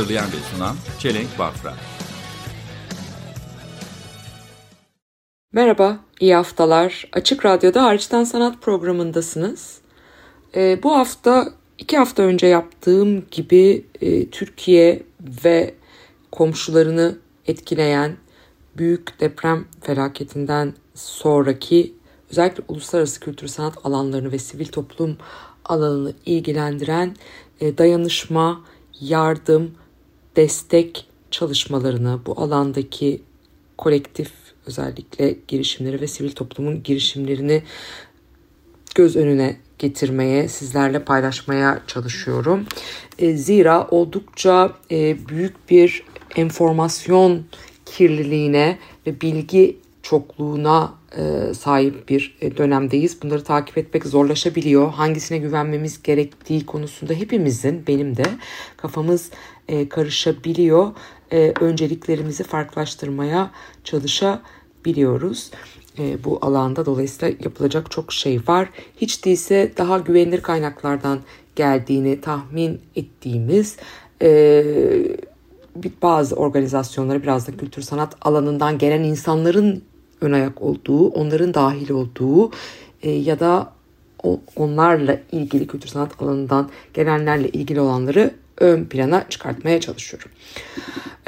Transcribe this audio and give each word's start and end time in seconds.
Hazırlayan 0.00 0.26
ve 0.26 0.56
sunan 0.56 0.76
Çelenk 0.98 1.38
Bafra 1.38 1.74
Merhaba, 5.52 6.00
iyi 6.20 6.34
haftalar. 6.34 7.08
Açık 7.12 7.44
Radyo'da 7.44 7.82
Hariçten 7.82 8.24
Sanat 8.24 8.62
programındasınız. 8.62 9.78
Ee, 10.54 10.82
bu 10.82 10.96
hafta 10.96 11.48
iki 11.78 11.98
hafta 11.98 12.22
önce 12.22 12.46
yaptığım 12.46 13.26
gibi 13.30 13.86
e, 14.00 14.30
Türkiye 14.30 15.02
ve 15.44 15.74
komşularını 16.32 17.18
etkileyen 17.46 18.16
büyük 18.76 19.20
deprem 19.20 19.64
felaketinden 19.80 20.74
sonraki 20.94 21.94
özellikle 22.30 22.64
uluslararası 22.68 23.20
kültür 23.20 23.48
sanat 23.48 23.86
alanlarını 23.86 24.32
ve 24.32 24.38
sivil 24.38 24.66
toplum 24.66 25.16
alanını 25.64 26.12
ilgilendiren 26.26 27.16
e, 27.60 27.78
dayanışma, 27.78 28.64
yardım, 29.00 29.79
destek 30.36 31.06
çalışmalarını 31.30 32.20
bu 32.26 32.40
alandaki 32.40 33.22
kolektif 33.78 34.30
özellikle 34.66 35.36
girişimleri 35.48 36.00
ve 36.00 36.06
sivil 36.06 36.32
toplumun 36.32 36.82
girişimlerini 36.82 37.62
göz 38.94 39.16
önüne 39.16 39.56
getirmeye, 39.78 40.48
sizlerle 40.48 41.04
paylaşmaya 41.04 41.82
çalışıyorum. 41.86 42.66
E, 43.18 43.36
zira 43.36 43.88
oldukça 43.90 44.72
e, 44.90 45.28
büyük 45.28 45.70
bir 45.70 46.04
enformasyon 46.36 47.44
kirliliğine 47.86 48.78
ve 49.06 49.20
bilgi 49.20 49.79
çokluğuna 50.02 50.94
e, 51.16 51.54
sahip 51.54 52.08
bir 52.08 52.36
e, 52.40 52.56
dönemdeyiz. 52.56 53.22
Bunları 53.22 53.44
takip 53.44 53.78
etmek 53.78 54.06
zorlaşabiliyor. 54.06 54.90
Hangisine 54.90 55.38
güvenmemiz 55.38 56.02
gerektiği 56.02 56.66
konusunda 56.66 57.12
hepimizin, 57.12 57.86
benim 57.86 58.16
de 58.16 58.22
kafamız 58.76 59.30
e, 59.68 59.88
karışabiliyor. 59.88 60.92
E, 61.32 61.52
önceliklerimizi 61.60 62.44
farklılaştırmaya 62.44 63.50
çalışabiliyoruz. 63.84 65.50
E, 65.98 66.24
bu 66.24 66.38
alanda 66.42 66.86
dolayısıyla 66.86 67.36
yapılacak 67.44 67.90
çok 67.90 68.12
şey 68.12 68.40
var. 68.48 68.68
Hiç 68.96 69.24
değilse 69.24 69.72
daha 69.76 69.98
güvenilir 69.98 70.42
kaynaklardan 70.42 71.18
geldiğini 71.56 72.20
tahmin 72.20 72.80
ettiğimiz 72.96 73.76
e, 74.22 74.64
bazı 76.02 76.36
organizasyonlara 76.36 77.22
biraz 77.22 77.48
da 77.48 77.56
kültür 77.56 77.82
sanat 77.82 78.16
alanından 78.22 78.78
gelen 78.78 79.02
insanların 79.02 79.82
ön 80.20 80.32
ayak 80.32 80.62
olduğu, 80.62 81.08
onların 81.08 81.54
dahil 81.54 81.90
olduğu 81.90 82.50
e, 83.02 83.10
ya 83.10 83.40
da 83.40 83.72
onlarla 84.56 85.18
ilgili 85.32 85.66
kültür 85.66 85.88
sanat 85.88 86.22
alanından 86.22 86.70
gelenlerle 86.94 87.48
ilgili 87.48 87.80
olanları 87.80 88.34
ön 88.58 88.84
plana 88.84 89.26
çıkartmaya 89.28 89.80
çalışıyorum. 89.80 90.30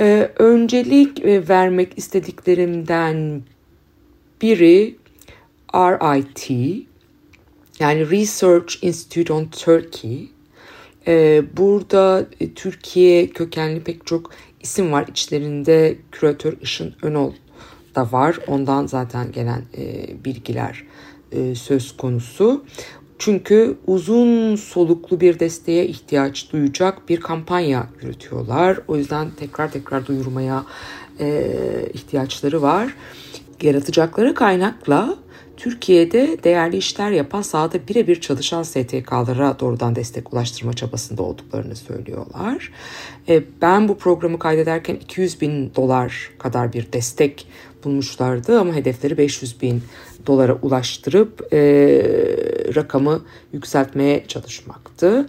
E, 0.01 0.31
öncelik 0.37 1.25
e, 1.25 1.48
vermek 1.48 1.98
istediklerimden 1.98 3.43
biri 4.43 4.97
RIT 5.75 6.51
yani 7.80 8.11
Research 8.11 8.74
Institute 8.83 9.33
on 9.33 9.45
Turkey. 9.45 10.29
Ee, 11.07 11.42
burada 11.57 12.27
e, 12.41 12.53
Türkiye 12.53 13.27
kökenli 13.27 13.80
pek 13.80 14.07
çok 14.07 14.30
isim 14.61 14.92
var. 14.92 15.07
İçlerinde 15.09 15.97
küratör 16.13 16.57
Işın 16.63 16.95
Önol 17.03 17.33
da 17.95 18.13
var. 18.13 18.39
Ondan 18.47 18.86
zaten 18.86 19.33
gelen 19.33 19.63
e, 19.79 20.07
bilgiler 20.25 20.85
e, 21.33 21.55
söz 21.55 21.97
konusu. 21.97 22.64
Çünkü 23.19 23.79
uzun 23.86 24.57
soluklu 24.57 25.20
bir 25.20 25.39
desteğe 25.39 25.86
ihtiyaç 25.86 26.53
duyacak 26.53 27.08
bir 27.08 27.20
kampanya 27.20 27.86
yürütüyorlar. 28.03 28.79
O 28.89 28.97
yüzden 28.97 29.30
tekrar 29.30 29.73
tekrar 29.73 30.07
duyurmaya 30.07 30.64
e, 31.20 31.55
ihtiyaçları 31.95 32.63
var. 32.63 32.95
Yaratacakları 33.63 34.35
kaynakla 34.35 35.17
Türkiye'de 35.57 36.39
değerli 36.45 36.77
işler 36.77 37.11
yapan 37.11 37.42
sahada 37.42 37.89
birebir 37.89 38.20
çalışan 38.20 38.63
STK'lara 38.63 39.61
doğrudan 39.61 39.97
destek 39.97 40.33
ulaştırma 40.33 40.73
çabasında 40.73 41.23
olduklarını 41.23 41.77
söylüyorlar. 41.77 42.73
E, 43.29 43.42
Ben 43.63 43.89
bu 43.89 43.98
programı 43.98 44.39
kaydederken 44.39 44.95
200 44.95 45.41
bin 45.41 45.74
dolar 45.74 46.30
kadar 46.39 46.73
bir 46.73 46.92
destek 46.92 47.47
bulmuşlardı 47.85 48.61
ama 48.61 48.75
hedefleri 48.75 49.19
500 49.19 49.63
bin 49.63 49.83
dolara 50.27 50.55
ulaştırıp 50.63 51.53
e, 51.53 51.59
rakamı 52.75 53.23
yükseltmeye 53.53 54.25
çalışmaktı. 54.29 55.27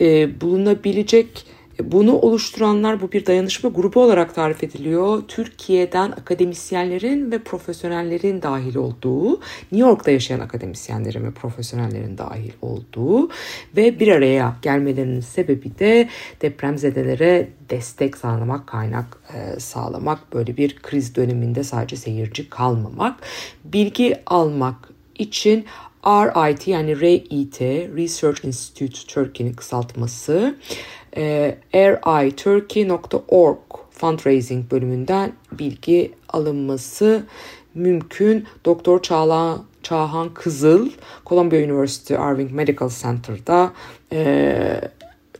E, 0.00 0.40
bulunabilecek 0.40 1.46
bunu 1.82 2.12
oluşturanlar 2.12 3.00
bu 3.00 3.12
bir 3.12 3.26
dayanışma 3.26 3.70
grubu 3.70 4.00
olarak 4.00 4.34
tarif 4.34 4.64
ediliyor. 4.64 5.22
Türkiye'den 5.28 6.10
akademisyenlerin 6.10 7.32
ve 7.32 7.38
profesyonellerin 7.38 8.42
dahil 8.42 8.76
olduğu, 8.76 9.30
New 9.72 9.88
York'ta 9.88 10.10
yaşayan 10.10 10.40
akademisyenlerin 10.40 11.24
ve 11.24 11.30
profesyonellerin 11.30 12.18
dahil 12.18 12.52
olduğu 12.62 13.28
ve 13.76 14.00
bir 14.00 14.08
araya 14.08 14.56
gelmelerinin 14.62 15.20
sebebi 15.20 15.78
de 15.78 16.08
depremzedelere 16.42 17.48
destek 17.70 18.16
sağlamak, 18.16 18.66
kaynak 18.66 19.18
e, 19.34 19.60
sağlamak, 19.60 20.32
böyle 20.32 20.56
bir 20.56 20.76
kriz 20.76 21.14
döneminde 21.14 21.64
sadece 21.64 21.96
seyirci 21.96 22.50
kalmamak, 22.50 23.20
bilgi 23.64 24.16
almak 24.26 24.88
için 25.14 25.66
RIT 26.06 26.68
yani 26.68 27.00
RIT 27.00 27.60
Research 27.96 28.44
Institute 28.44 29.14
Turkey'nin 29.14 29.52
kısaltması 29.52 30.56
e, 31.16 31.58
riturkey.org 31.74 33.58
fundraising 33.90 34.70
bölümünden 34.70 35.32
bilgi 35.52 36.12
alınması 36.28 37.22
mümkün. 37.74 38.46
Doktor 38.64 39.02
Çağla, 39.02 39.64
Çağhan 39.82 40.34
Kızıl 40.34 40.90
Columbia 41.26 41.58
University 41.58 42.14
Irving 42.14 42.52
Medical 42.52 42.88
Center'da 42.88 43.72
e, 44.12 44.80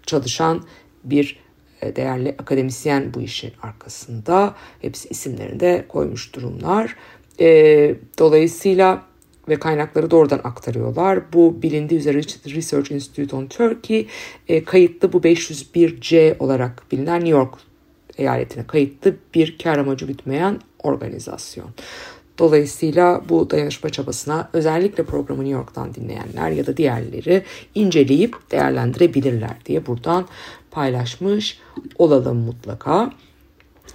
çalışan 0.07 0.63
bir 1.05 1.41
e, 1.83 1.97
değerli 1.97 2.35
akademisyen 2.39 3.15
bu 3.15 3.21
işin 3.21 3.53
arkasında. 3.63 4.55
Hepsi 4.81 5.09
isimlerini 5.09 5.61
de 5.61 5.85
koymuş 5.89 6.35
durumlar. 6.35 6.97
E, 7.41 7.95
dolayısıyla 8.19 9.03
ve 9.49 9.57
kaynakları 9.57 10.11
doğrudan 10.11 10.41
aktarıyorlar. 10.45 11.33
Bu 11.33 11.63
bilindiği 11.63 11.99
üzere 11.99 12.19
Research 12.55 12.93
Institute 12.93 13.37
on 13.37 13.47
Turkey 13.47 14.07
e, 14.49 14.65
kayıtlı 14.65 15.13
bu 15.13 15.19
501C 15.19 16.39
olarak 16.39 16.83
bilinen 16.93 17.21
New 17.21 17.31
York 17.31 17.55
eyaletine 18.19 18.67
kayıtlı 18.67 19.17
bir 19.35 19.59
kar 19.59 19.79
amacı 19.79 20.07
gütmeyen 20.07 20.61
organizasyon. 20.83 21.69
Dolayısıyla 22.39 23.23
bu 23.29 23.51
dayanışma 23.51 23.91
çabasına 23.91 24.49
özellikle 24.53 25.05
programı 25.05 25.41
New 25.41 25.59
York'tan 25.59 25.95
dinleyenler 25.95 26.51
ya 26.51 26.67
da 26.67 26.77
diğerleri 26.77 27.43
inceleyip 27.75 28.37
değerlendirebilirler 28.51 29.57
diye 29.67 29.87
buradan 29.87 30.27
paylaşmış 30.71 31.59
olalım 31.99 32.37
mutlaka. 32.37 33.13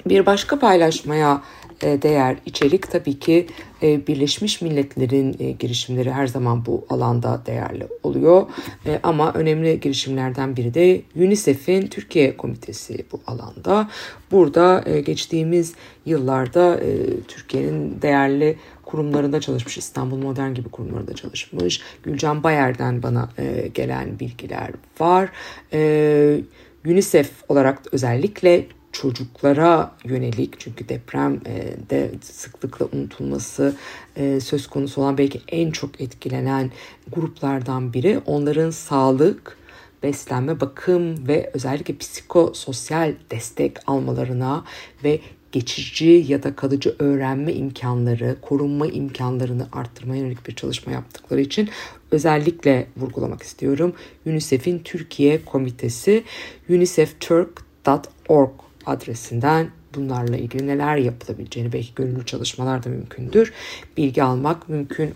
Bir 0.05 0.25
başka 0.25 0.59
paylaşmaya 0.59 1.41
değer 1.83 2.37
içerik 2.45 2.91
tabii 2.91 3.19
ki 3.19 3.47
e, 3.81 4.07
Birleşmiş 4.07 4.61
Milletler'in 4.61 5.35
e, 5.39 5.51
girişimleri 5.51 6.11
her 6.11 6.27
zaman 6.27 6.65
bu 6.65 6.85
alanda 6.89 7.41
değerli 7.45 7.87
oluyor. 8.03 8.45
E, 8.85 8.99
Ama 9.03 9.33
önemli 9.33 9.79
girişimlerden 9.79 10.55
biri 10.55 10.73
de 10.73 11.01
UNICEF'in 11.15 11.87
Türkiye 11.87 12.37
Komitesi 12.37 13.05
bu 13.11 13.21
alanda. 13.27 13.89
Burada 14.31 14.83
e, 14.85 15.01
geçtiğimiz 15.01 15.73
yıllarda 16.05 16.79
e, 16.79 17.21
Türkiye'nin 17.27 18.01
değerli 18.01 18.57
kurumlarında 18.85 19.41
çalışmış, 19.41 19.77
İstanbul 19.77 20.17
Modern 20.17 20.53
gibi 20.53 20.69
kurumlarında 20.69 21.13
çalışmış. 21.13 21.81
Gülcan 22.03 22.43
Bayer'den 22.43 23.03
bana 23.03 23.29
e, 23.37 23.67
gelen 23.73 24.19
bilgiler 24.19 24.71
var. 24.99 25.29
E, 25.73 26.41
UNICEF 26.85 27.31
olarak 27.49 27.79
özellikle 27.91 28.65
çocuklara 28.93 29.91
yönelik 30.03 30.59
çünkü 30.59 30.89
depremde 30.89 32.11
sıklıkla 32.21 32.85
unutulması 32.93 33.75
e, 34.15 34.39
söz 34.39 34.67
konusu 34.67 35.01
olan 35.01 35.17
belki 35.17 35.41
en 35.47 35.71
çok 35.71 36.01
etkilenen 36.01 36.71
gruplardan 37.11 37.93
biri 37.93 38.21
onların 38.25 38.71
sağlık 38.71 39.57
beslenme, 40.03 40.59
bakım 40.59 41.27
ve 41.27 41.51
özellikle 41.53 41.97
psikososyal 41.97 43.13
destek 43.31 43.77
almalarına 43.87 44.63
ve 45.03 45.19
geçici 45.51 46.25
ya 46.27 46.43
da 46.43 46.55
kalıcı 46.55 46.95
öğrenme 46.99 47.53
imkanları, 47.53 48.37
korunma 48.41 48.87
imkanlarını 48.87 49.67
arttırmaya 49.71 50.21
yönelik 50.21 50.47
bir 50.47 50.55
çalışma 50.55 50.91
yaptıkları 50.91 51.41
için 51.41 51.69
özellikle 52.11 52.87
vurgulamak 52.97 53.43
istiyorum. 53.43 53.93
UNICEF'in 54.25 54.79
Türkiye 54.79 55.45
Komitesi 55.45 56.23
unicefturk.org 56.69 58.51
adresinden 58.85 59.67
bunlarla 59.95 60.37
ilgili 60.37 60.67
neler 60.67 60.97
yapılabileceğini 60.97 61.73
belki 61.73 61.95
gönüllü 61.95 62.25
çalışmalar 62.25 62.83
da 62.83 62.89
mümkündür. 62.89 63.53
Bilgi 63.97 64.23
almak 64.23 64.69
mümkün 64.69 65.13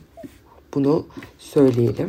bunu 0.74 1.08
söyleyelim. 1.38 2.08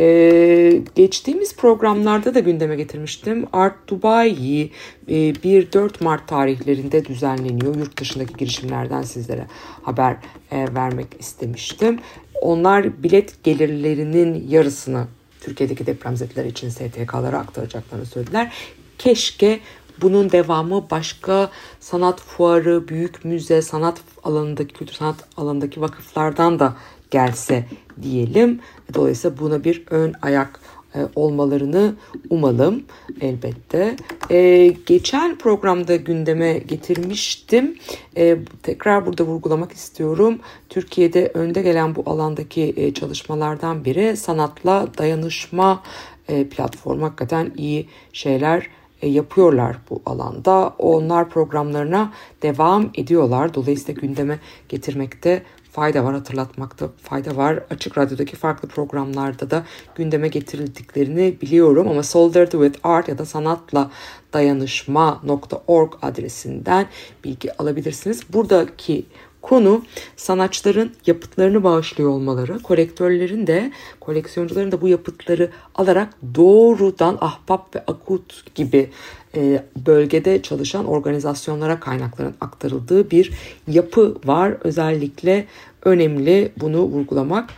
Ee, 0.00 0.82
geçtiğimiz 0.94 1.56
programlarda 1.56 2.34
da 2.34 2.40
gündeme 2.40 2.76
getirmiştim. 2.76 3.46
Art 3.52 3.88
Dubai 3.88 4.70
e, 5.08 5.14
1-4 5.14 6.04
Mart 6.04 6.28
tarihlerinde 6.28 7.04
düzenleniyor. 7.04 7.76
Yurt 7.76 8.00
dışındaki 8.00 8.34
girişimlerden 8.34 9.02
sizlere 9.02 9.46
haber 9.82 10.16
e, 10.50 10.74
vermek 10.74 11.06
istemiştim. 11.18 11.98
Onlar 12.40 13.02
bilet 13.02 13.44
gelirlerinin 13.44 14.48
yarısını 14.48 15.06
Türkiye'deki 15.40 15.86
depremzedeler 15.86 16.44
için 16.44 16.68
STK'lara 16.68 17.38
aktaracaklarını 17.38 18.06
söylediler. 18.06 18.52
Keşke 18.98 19.60
bunun 20.02 20.30
devamı 20.30 20.90
başka 20.90 21.50
sanat 21.80 22.20
fuarı, 22.20 22.88
büyük 22.88 23.24
müze, 23.24 23.62
sanat 23.62 24.00
alanındaki, 24.24 24.74
kültür 24.74 24.94
sanat 24.94 25.16
alanındaki 25.36 25.80
vakıflardan 25.80 26.58
da 26.58 26.76
gelse 27.10 27.64
diyelim. 28.02 28.60
Dolayısıyla 28.94 29.38
buna 29.38 29.64
bir 29.64 29.84
ön 29.90 30.14
ayak 30.22 30.60
e, 30.94 30.98
olmalarını 31.14 31.94
umalım 32.30 32.82
elbette. 33.20 33.96
E, 34.30 34.66
geçen 34.86 35.38
programda 35.38 35.96
gündeme 35.96 36.58
getirmiştim. 36.58 37.78
E, 38.16 38.38
tekrar 38.62 39.06
burada 39.06 39.24
vurgulamak 39.24 39.72
istiyorum. 39.72 40.38
Türkiye'de 40.68 41.30
önde 41.34 41.62
gelen 41.62 41.94
bu 41.94 42.02
alandaki 42.06 42.74
e, 42.76 42.94
çalışmalardan 42.94 43.84
biri 43.84 44.16
sanatla 44.16 44.88
dayanışma 44.98 45.82
e, 46.28 46.48
platformu. 46.48 47.04
Hakikaten 47.04 47.52
iyi 47.56 47.88
şeyler 48.12 48.66
yapıyorlar 49.02 49.76
bu 49.90 50.02
alanda. 50.06 50.74
Onlar 50.78 51.28
programlarına 51.28 52.12
devam 52.42 52.90
ediyorlar. 52.94 53.54
Dolayısıyla 53.54 54.00
gündeme 54.00 54.38
getirmekte 54.68 55.42
fayda 55.72 56.04
var 56.04 56.14
hatırlatmakta 56.14 56.88
fayda 57.02 57.36
var. 57.36 57.60
Açık 57.70 57.98
Radyo'daki 57.98 58.36
farklı 58.36 58.68
programlarda 58.68 59.50
da 59.50 59.64
gündeme 59.94 60.28
getirildiklerini 60.28 61.36
biliyorum 61.42 61.88
ama 61.88 62.02
Solidarity 62.02 62.56
with 62.56 62.78
Art 62.82 63.08
ya 63.08 63.18
da 63.18 63.24
sanatla 63.24 63.90
dayanışma.org 64.32 65.92
adresinden 66.02 66.86
bilgi 67.24 67.56
alabilirsiniz. 67.56 68.32
Buradaki 68.32 69.06
konu 69.42 69.82
sanatçıların 70.16 70.92
yapıtlarını 71.06 71.64
bağışlıyor 71.64 72.10
olmaları, 72.10 72.58
kolektörlerin 72.58 73.46
de, 73.46 73.72
koleksiyoncuların 74.00 74.72
da 74.72 74.80
bu 74.80 74.88
yapıtları 74.88 75.50
alarak 75.74 76.14
doğrudan 76.34 77.18
Ahbap 77.20 77.76
ve 77.76 77.80
Akut 77.86 78.54
gibi 78.54 78.90
e, 79.36 79.62
bölgede 79.86 80.42
çalışan 80.42 80.86
organizasyonlara 80.86 81.80
kaynakların 81.80 82.34
aktarıldığı 82.40 83.10
bir 83.10 83.32
yapı 83.68 84.16
var. 84.24 84.56
Özellikle 84.60 85.46
önemli 85.84 86.52
bunu 86.60 86.78
vurgulamak. 86.82 87.50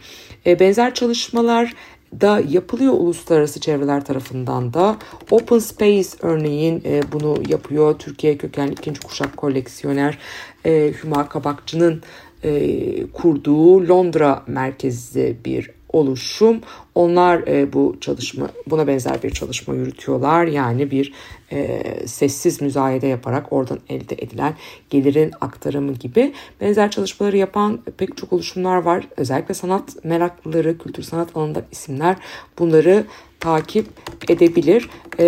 E, 0.47 0.61
benzer 0.61 0.95
çalışmalar 0.95 1.75
da 2.21 2.43
yapılıyor 2.49 2.93
uluslararası 2.93 3.61
çevreler 3.61 4.05
tarafından 4.05 4.75
da. 4.75 4.97
Open 5.31 5.59
Space 5.59 6.09
örneğin 6.21 6.83
e, 6.85 7.03
bunu 7.13 7.43
yapıyor. 7.49 7.99
Türkiye 7.99 8.39
kökenli 8.39 8.73
ikinci 8.73 9.01
kuşak 9.01 9.37
koleksiyoner 9.37 10.19
e, 10.67 10.93
Hüma 11.03 11.29
Kabakçı'nın 11.29 12.03
e, 12.45 13.07
kurduğu 13.07 13.89
Londra 13.89 14.43
merkezli 14.47 15.37
bir 15.45 15.80
oluşum. 15.93 16.61
Onlar 16.95 17.39
e, 17.47 17.73
bu 17.73 17.97
çalışma 18.01 18.49
buna 18.67 18.87
benzer 18.87 19.23
bir 19.23 19.31
çalışma 19.31 19.75
yürütüyorlar. 19.75 20.45
Yani 20.45 20.91
bir 20.91 21.13
e, 21.53 21.83
sessiz 22.07 22.63
müzayede 22.63 23.07
yaparak 23.07 23.53
oradan 23.53 23.79
elde 23.89 24.15
edilen 24.15 24.55
gelirin 24.91 25.33
aktarımı 25.41 25.93
gibi 25.93 26.33
benzer 26.61 26.91
çalışmaları 26.91 27.37
yapan 27.37 27.81
pek 27.97 28.17
çok 28.17 28.33
oluşumlar 28.33 28.77
var. 28.77 29.09
Özellikle 29.17 29.55
sanat 29.55 30.05
meraklıları, 30.05 30.79
kültür 30.79 31.03
sanat 31.03 31.37
alanında 31.37 31.63
isimler 31.73 32.17
bunları 32.59 33.05
takip 33.41 33.87
edebilir. 34.29 34.91
E, 35.19 35.27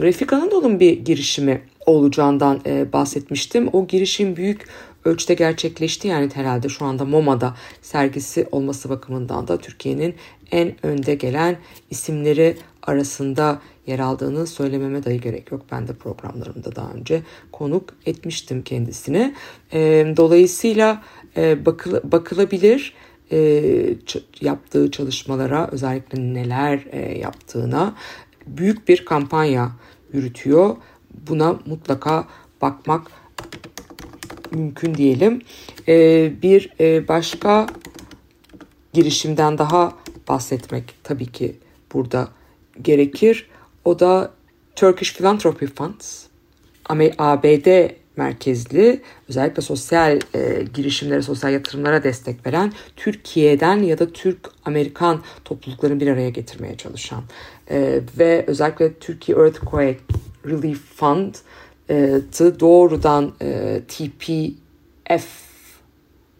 Refik 0.00 0.32
Anadolu'nun 0.32 0.80
bir 0.80 0.92
girişimi 0.92 1.60
olacağından 1.86 2.60
e, 2.66 2.92
bahsetmiştim. 2.92 3.68
O 3.72 3.86
girişim 3.86 4.36
büyük 4.36 4.66
ölçüde 5.04 5.34
gerçekleşti. 5.34 6.08
Yani 6.08 6.30
herhalde 6.34 6.68
şu 6.68 6.84
anda 6.84 7.04
MoMA'da 7.04 7.54
sergisi 7.82 8.46
olması 8.52 8.88
bakımından 8.88 9.48
da 9.48 9.56
Türkiye'nin 9.56 10.14
en 10.50 10.86
önde 10.86 11.14
gelen 11.14 11.56
isimleri 11.90 12.56
arasında 12.82 13.60
yer 13.86 13.98
aldığını 13.98 14.46
söylememe 14.46 15.04
dahi 15.04 15.20
gerek 15.20 15.52
yok. 15.52 15.62
Ben 15.72 15.88
de 15.88 15.92
programlarımda 15.92 16.76
daha 16.76 16.92
önce 16.92 17.22
konuk 17.52 17.94
etmiştim 18.06 18.62
kendisini. 18.62 19.34
E, 19.72 19.78
dolayısıyla 20.16 21.02
e, 21.36 21.66
bakıl, 21.66 22.00
bakılabilir 22.12 22.94
e, 23.32 23.62
yaptığı 24.40 24.90
çalışmalara 24.90 25.68
özellikle 25.72 26.34
neler 26.34 26.86
e, 26.92 27.18
yaptığına 27.18 27.94
büyük 28.46 28.88
bir 28.88 29.04
kampanya 29.04 29.70
yürütüyor. 30.12 30.76
Buna 31.28 31.58
mutlaka 31.66 32.28
bakmak 32.62 33.10
mümkün 34.50 34.94
diyelim. 34.94 35.42
E, 35.88 36.32
bir 36.42 36.70
e, 36.80 37.08
başka 37.08 37.66
girişimden 38.92 39.58
daha 39.58 39.92
bahsetmek 40.28 40.94
tabii 41.04 41.32
ki 41.32 41.56
burada 41.94 42.28
gerekir. 42.82 43.50
O 43.84 43.98
da 43.98 44.32
Turkish 44.76 45.16
Philanthropy 45.16 45.66
Funds. 45.66 46.26
ABD 47.18 47.90
merkezli 48.16 49.00
özellikle 49.28 49.62
sosyal 49.62 50.20
e, 50.34 50.64
girişimlere, 50.74 51.22
sosyal 51.22 51.52
yatırımlara 51.52 52.04
destek 52.04 52.46
veren 52.46 52.72
Türkiye'den 52.96 53.76
ya 53.76 53.98
da 53.98 54.12
Türk-Amerikan 54.12 55.22
topluluklarını 55.44 56.00
bir 56.00 56.06
araya 56.06 56.30
getirmeye 56.30 56.76
çalışan 56.76 57.22
e, 57.70 58.00
ve 58.18 58.44
özellikle 58.46 58.94
Türkiye 58.94 59.38
Earthquake 59.38 59.98
Relief 60.46 60.80
Fund 60.96 61.34
e, 61.90 62.20
doğrudan 62.60 63.32
e, 63.42 63.80
TPF 63.88 65.50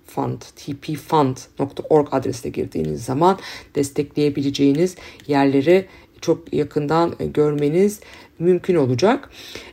fund, 0.06 0.40
tpfund.org 0.40 2.08
adresine 2.12 2.52
girdiğiniz 2.52 3.04
zaman 3.04 3.38
destekleyebileceğiniz 3.74 4.96
yerleri 5.26 5.86
çok 6.20 6.54
yakından 6.54 7.14
görmeniz 7.34 8.00
mümkün 8.38 8.74
olacak. 8.74 9.30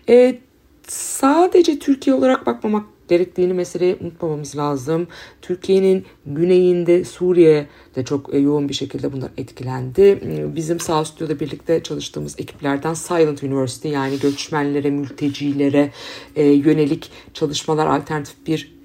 E, 0.10 0.39
sadece 0.88 1.79
Türkiye 1.79 2.15
olarak 2.15 2.46
bakmamak 2.46 2.86
gerektiğini 3.07 3.53
meseleye 3.53 3.97
unutmamamız 4.01 4.57
lazım. 4.57 5.07
Türkiye'nin 5.41 6.05
güneyinde 6.25 7.05
Suriye 7.05 7.67
de 7.95 8.05
çok 8.05 8.33
e, 8.33 8.37
yoğun 8.37 8.69
bir 8.69 8.73
şekilde 8.73 9.13
bundan 9.13 9.29
etkilendi. 9.37 10.01
E, 10.01 10.55
bizim 10.55 10.79
sağ 10.79 11.05
stüdyoda 11.05 11.39
birlikte 11.39 11.83
çalıştığımız 11.83 12.35
ekiplerden 12.39 12.93
Silent 12.93 13.43
University 13.43 13.87
yani 13.87 14.19
göçmenlere, 14.19 14.89
mültecilere 14.89 15.91
e, 16.35 16.43
yönelik 16.43 17.11
çalışmalar 17.33 17.87
alternatif 17.87 18.47
bir 18.47 18.76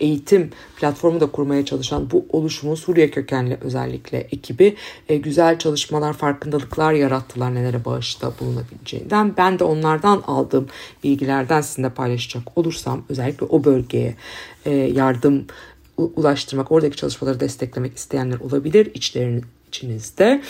eğitim 0.00 0.50
platformu 0.76 1.20
da 1.20 1.26
kurmaya 1.26 1.64
çalışan 1.64 2.10
bu 2.10 2.26
oluşumun 2.30 2.74
Suriye 2.74 3.10
kökenli 3.10 3.58
özellikle 3.60 4.18
ekibi 4.18 4.76
güzel 5.08 5.58
çalışmalar, 5.58 6.12
farkındalıklar 6.12 6.92
yarattılar 6.92 7.54
nelere 7.54 7.84
bağışta 7.84 8.32
bulunabileceğinden. 8.40 9.36
Ben 9.36 9.58
de 9.58 9.64
onlardan 9.64 10.22
aldığım 10.26 10.68
bilgilerden 11.04 11.60
sizinle 11.60 11.90
paylaşacak 11.90 12.58
olursam 12.58 13.04
özellikle 13.08 13.46
o 13.46 13.64
bölgeye 13.64 14.16
yardım 14.92 15.46
ulaştırmak, 15.96 16.72
oradaki 16.72 16.96
çalışmaları 16.96 17.40
desteklemek 17.40 17.96
isteyenler 17.96 18.40
olabilir 18.40 18.90
içlerinin 18.94 19.44
içinizde. 19.68 20.42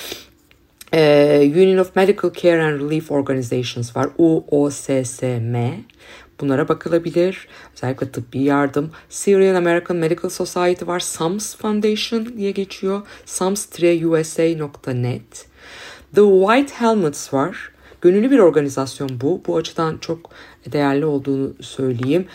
Ee, 0.95 1.53
Union 1.55 1.79
of 1.79 1.97
Medical 1.97 2.33
Care 2.33 2.63
and 2.63 2.81
Relief 2.81 3.11
Organizations 3.11 3.97
var. 3.97 4.09
UOSSM. 4.19 5.57
Bunlara 6.41 6.69
bakılabilir. 6.69 7.49
Özellikle 7.75 8.12
tıbbi 8.12 8.43
yardım. 8.43 8.91
Syrian 9.09 9.55
American 9.55 9.97
Medical 9.97 10.31
Society 10.31 10.87
var. 10.87 11.00
SAMS 11.00 11.57
Foundation 11.57 12.37
diye 12.37 12.50
geçiyor. 12.50 13.03
sams-usa.net. 13.26 14.67
The 16.14 16.21
White 16.21 16.75
Helmets 16.75 17.35
var. 17.35 17.71
Gönüllü 18.00 18.31
bir 18.31 18.38
organizasyon 18.38 19.11
bu. 19.21 19.43
Bu 19.47 19.57
açıdan 19.57 19.99
çok 19.99 20.31
değerli 20.73 21.05
olduğunu 21.05 21.55
söyleyeyim. 21.61 22.26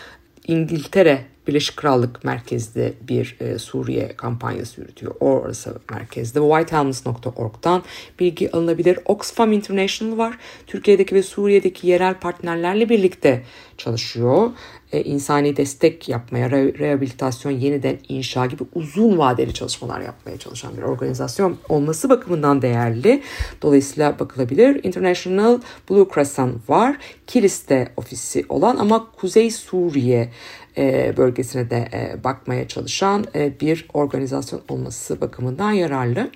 İngiltere 0.47 1.25
Birleşik 1.49 1.77
Krallık 1.77 2.23
merkezli 2.23 2.93
bir 3.01 3.37
e, 3.39 3.59
Suriye 3.59 4.15
kampanyası 4.17 4.81
yürütüyor. 4.81 5.15
Orası 5.19 5.79
merkezde. 5.91 6.39
Whitehelmets.org'dan 6.39 7.83
bilgi 8.19 8.51
alınabilir. 8.51 8.99
Oxfam 9.05 9.51
International 9.51 10.17
var. 10.17 10.37
Türkiye'deki 10.67 11.15
ve 11.15 11.23
Suriye'deki 11.23 11.87
yerel 11.87 12.13
partnerlerle 12.13 12.89
birlikte 12.89 13.43
çalışıyor. 13.79 14.51
E, 14.91 15.03
insani 15.03 15.57
destek 15.57 16.09
yapmaya, 16.09 16.47
re- 16.47 16.79
rehabilitasyon, 16.79 17.51
yeniden 17.51 17.97
inşa 18.09 18.45
gibi 18.45 18.63
uzun 18.75 19.17
vadeli 19.17 19.53
çalışmalar 19.53 20.01
yapmaya 20.01 20.37
çalışan 20.37 20.77
bir 20.77 20.81
organizasyon 20.81 21.57
olması 21.69 22.09
bakımından 22.09 22.61
değerli. 22.61 23.21
Dolayısıyla 23.61 24.19
bakılabilir. 24.19 24.83
International 24.83 25.59
Blue 25.89 26.07
Crescent 26.13 26.69
var. 26.69 26.97
Kilis'te 27.27 27.87
ofisi 27.97 28.45
olan 28.49 28.77
ama 28.77 29.07
Kuzey 29.17 29.51
Suriye 29.51 30.29
e, 30.77 31.13
bölgesine 31.17 31.69
de 31.69 31.89
e, 31.93 32.23
bakmaya 32.23 32.67
çalışan 32.67 33.25
e, 33.35 33.59
bir 33.59 33.87
organizasyon 33.93 34.61
olması 34.69 35.21
bakımından 35.21 35.71
yararlı. 35.71 36.31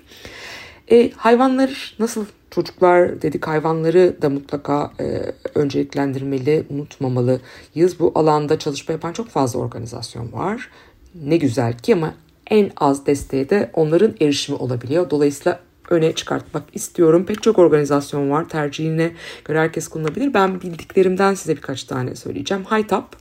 E, 0.90 1.10
hayvanlar 1.10 1.96
nasıl 1.98 2.24
çocuklar 2.50 3.22
dedik 3.22 3.46
hayvanları 3.46 4.16
da 4.22 4.30
mutlaka 4.30 4.92
e, 5.00 5.32
önceliklendirmeli, 5.54 6.66
unutmamalıyız. 6.70 8.00
Bu 8.00 8.12
alanda 8.14 8.58
çalışma 8.58 8.92
yapan 8.92 9.12
çok 9.12 9.28
fazla 9.28 9.60
organizasyon 9.60 10.32
var. 10.32 10.70
Ne 11.14 11.36
güzel 11.36 11.78
ki 11.78 11.94
ama 11.94 12.14
en 12.50 12.70
az 12.76 13.06
desteğe 13.06 13.50
de 13.50 13.70
onların 13.72 14.14
erişimi 14.20 14.58
olabiliyor. 14.58 15.10
Dolayısıyla 15.10 15.60
öne 15.90 16.12
çıkartmak 16.12 16.62
istiyorum. 16.72 17.26
Pek 17.26 17.42
çok 17.42 17.58
organizasyon 17.58 18.30
var. 18.30 18.48
Tercihine 18.48 19.12
göre 19.44 19.58
herkes 19.58 19.88
kullanabilir. 19.88 20.34
Ben 20.34 20.60
bildiklerimden 20.60 21.34
size 21.34 21.56
birkaç 21.56 21.84
tane 21.84 22.14
söyleyeceğim. 22.14 22.64
Haytap, 22.64 23.16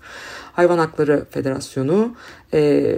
Hayvan 0.54 0.78
Hakları 0.78 1.26
Federasyonu, 1.30 2.16
e, 2.54 2.94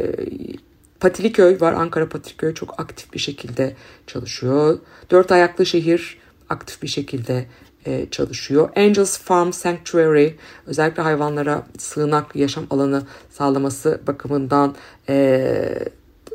Patiliköy 0.99 1.59
var. 1.59 1.73
Ankara 1.73 2.09
Patiliköy 2.09 2.53
çok 2.53 2.79
aktif 2.79 3.13
bir 3.13 3.19
şekilde 3.19 3.75
çalışıyor. 4.07 4.79
Dört 5.11 5.31
Ayaklı 5.31 5.65
Şehir 5.65 6.17
aktif 6.49 6.81
bir 6.81 6.87
şekilde 6.87 7.45
e, 7.85 8.09
çalışıyor. 8.11 8.69
Angels 8.75 9.17
Farm 9.17 9.51
Sanctuary 9.51 10.29
özellikle 10.65 11.03
hayvanlara 11.03 11.67
sığınak 11.77 12.35
yaşam 12.35 12.65
alanı 12.69 13.03
sağlaması 13.29 14.01
bakımından 14.07 14.75
e, 15.09 15.79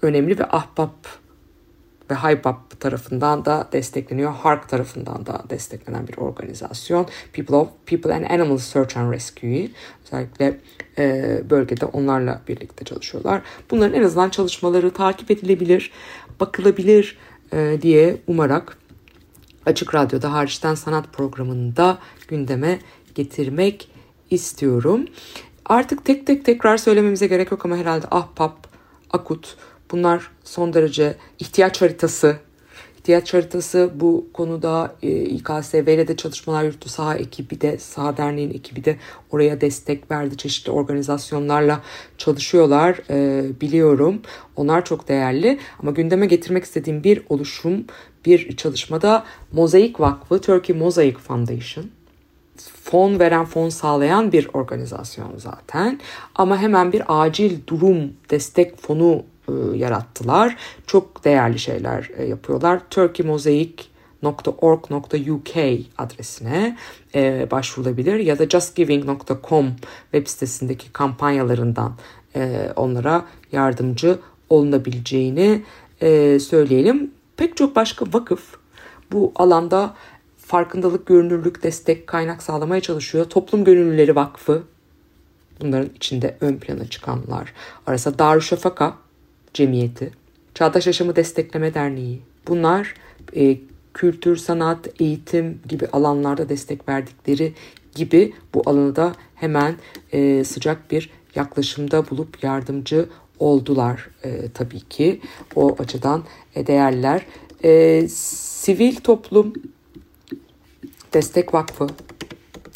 önemli 0.03 0.39
ve 0.39 0.45
Ahbap 0.45 1.20
ve 2.11 2.15
HYPAP 2.15 2.81
tarafından 2.81 3.45
da 3.45 3.69
destekleniyor. 3.73 4.33
HARK 4.33 4.69
tarafından 4.69 5.27
da 5.27 5.43
desteklenen 5.51 6.09
bir 6.09 6.17
organizasyon. 6.17 7.07
People, 7.33 7.57
of, 7.57 7.69
People 7.87 8.15
and 8.15 8.25
Animals 8.31 8.63
Search 8.63 8.97
and 8.97 9.13
Rescue 9.13 9.69
özellikle 10.05 10.61
e, 10.99 11.41
bölgede 11.51 11.85
onlarla 11.87 12.41
birlikte 12.49 12.85
çalışıyorlar. 12.85 13.43
Bunların 13.71 13.95
en 13.95 14.03
azından 14.03 14.31
çalışmaları 14.31 14.91
takip 14.91 15.31
edilebilir, 15.31 15.91
bakılabilir 16.41 17.19
e, 17.53 17.79
diye 17.83 18.17
umarak 18.27 18.77
Açık 19.67 19.95
Radyo'da 19.95 20.33
hariçten 20.33 20.75
sanat 20.75 21.13
programında 21.13 21.99
gündeme 22.29 22.79
getirmek 23.15 23.91
istiyorum. 24.31 25.07
Artık 25.67 26.05
tek 26.05 26.27
tek 26.27 26.45
tekrar 26.45 26.77
söylememize 26.77 27.27
gerek 27.27 27.51
yok 27.51 27.65
ama 27.65 27.77
herhalde 27.77 28.07
Ahbap, 28.11 28.69
Akut 29.11 29.57
bunlar 29.91 30.31
son 30.45 30.73
derece 30.73 31.15
ihtiyaç 31.39 31.83
haritası. 31.83 32.37
İhtiyaç 32.99 33.35
haritası 33.35 33.91
bu 33.95 34.27
konuda 34.33 34.95
e, 35.03 35.23
İKSV 35.23 35.89
ile 35.89 36.09
de 36.09 36.17
çalışmalar 36.17 36.65
yürüttü. 36.65 36.89
Saha 36.89 37.15
ekibi 37.15 37.61
de, 37.61 37.79
Saha 37.79 38.17
Derneği'nin 38.17 38.55
ekibi 38.55 38.85
de 38.85 38.97
oraya 39.31 39.61
destek 39.61 40.11
verdi. 40.11 40.37
Çeşitli 40.37 40.71
organizasyonlarla 40.71 41.81
çalışıyorlar 42.19 43.01
e, 43.11 43.61
biliyorum. 43.61 44.23
Onlar 44.57 44.85
çok 44.85 45.09
değerli 45.09 45.59
ama 45.79 45.91
gündeme 45.91 46.27
getirmek 46.27 46.65
istediğim 46.65 47.05
bir 47.05 47.23
oluşum, 47.29 47.85
bir 48.27 48.57
çalışmada 48.57 49.25
Mozaik 49.53 50.01
Vakfı, 50.01 50.41
Turkey 50.41 50.77
Mosaic 50.77 51.19
Foundation 51.19 51.91
fon 52.83 53.19
veren, 53.19 53.45
fon 53.45 53.69
sağlayan 53.69 54.33
bir 54.33 54.49
organizasyon 54.53 55.33
zaten. 55.37 56.01
Ama 56.35 56.59
hemen 56.59 56.93
bir 56.93 57.03
acil 57.09 57.59
durum 57.67 58.13
destek 58.31 58.77
fonu 58.77 59.23
e, 59.75 59.77
yarattılar. 59.77 60.57
Çok 60.87 61.25
değerli 61.25 61.59
şeyler 61.59 62.11
e, 62.17 62.25
yapıyorlar. 62.25 62.81
turkeymosaic.org.uk 62.91 65.57
adresine 65.99 66.77
e, 67.15 67.51
başvurulabilir 67.51 68.15
ya 68.15 68.39
da 68.39 68.49
justgiving.com 68.49 69.73
web 70.13 70.27
sitesindeki 70.27 70.93
kampanyalarından 70.93 71.93
onlara 72.77 73.25
yardımcı 73.53 74.19
olunabileceğini 74.51 75.63
söyleyelim. 76.41 77.11
Pek 77.37 77.57
çok 77.57 77.77
başka 77.77 78.07
vakıf 78.13 78.57
bu 79.13 79.33
alanda 79.35 79.95
farkındalık, 80.39 81.07
görünürlük, 81.07 81.63
destek, 81.63 82.07
kaynak 82.07 82.43
sağlamaya 82.43 82.81
çalışıyor. 82.81 83.25
Toplum 83.25 83.65
Gönüllüleri 83.65 84.17
Vakfı 84.17 84.63
bunların 85.61 85.91
içinde 85.97 86.37
ön 86.41 86.57
plana 86.57 86.87
çıkanlar 86.87 87.53
arasında 87.87 88.19
Darüşşafaka 88.19 88.97
Cemiyeti, 89.55 90.11
Çağdaş 90.55 90.87
Yaşamı 90.87 91.17
Destekleme 91.17 91.75
Derneği. 91.75 92.21
Bunlar 92.49 92.95
e, 93.37 93.57
kültür, 93.95 94.37
sanat, 94.37 94.89
eğitim 95.01 95.61
gibi 95.69 95.87
alanlarda 95.87 96.49
destek 96.49 96.89
verdikleri 96.89 97.55
gibi 97.95 98.33
bu 98.55 98.63
alanı 98.67 98.97
da 98.97 99.13
hemen 99.35 99.77
e, 100.13 100.45
sıcak 100.45 100.91
bir 100.91 101.11
yaklaşımda 101.35 102.11
bulup 102.11 102.43
yardımcı 102.45 103.09
oldular 103.39 104.09
e, 104.25 104.51
tabii 104.55 104.81
ki. 104.81 105.21
O 105.57 105.77
açıdan 105.79 106.25
e, 106.55 106.67
değerler. 106.67 107.27
E, 107.65 108.09
sivil 108.09 108.97
toplum 108.97 109.53
Destek 111.13 111.55
Vakfı 111.55 111.87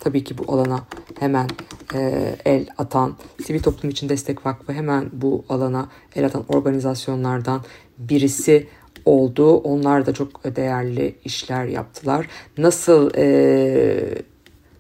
tabii 0.04 0.24
ki 0.24 0.38
bu 0.38 0.52
alana 0.52 0.80
hemen 1.18 1.48
e, 1.94 2.34
el 2.44 2.66
atan, 2.78 3.16
Sivil 3.44 3.62
Toplum 3.62 3.90
için 3.90 4.08
Destek 4.08 4.46
Vakfı 4.46 4.72
hemen 4.72 5.10
bu 5.12 5.44
alana 5.48 5.88
el 6.16 6.26
atan 6.26 6.44
organizasyonlardan 6.48 7.60
birisi 7.98 8.66
oldu. 9.04 9.56
Onlar 9.56 10.06
da 10.06 10.14
çok 10.14 10.56
değerli 10.56 11.14
işler 11.24 11.64
yaptılar. 11.64 12.26
Nasıl 12.58 13.10
e, 13.16 14.24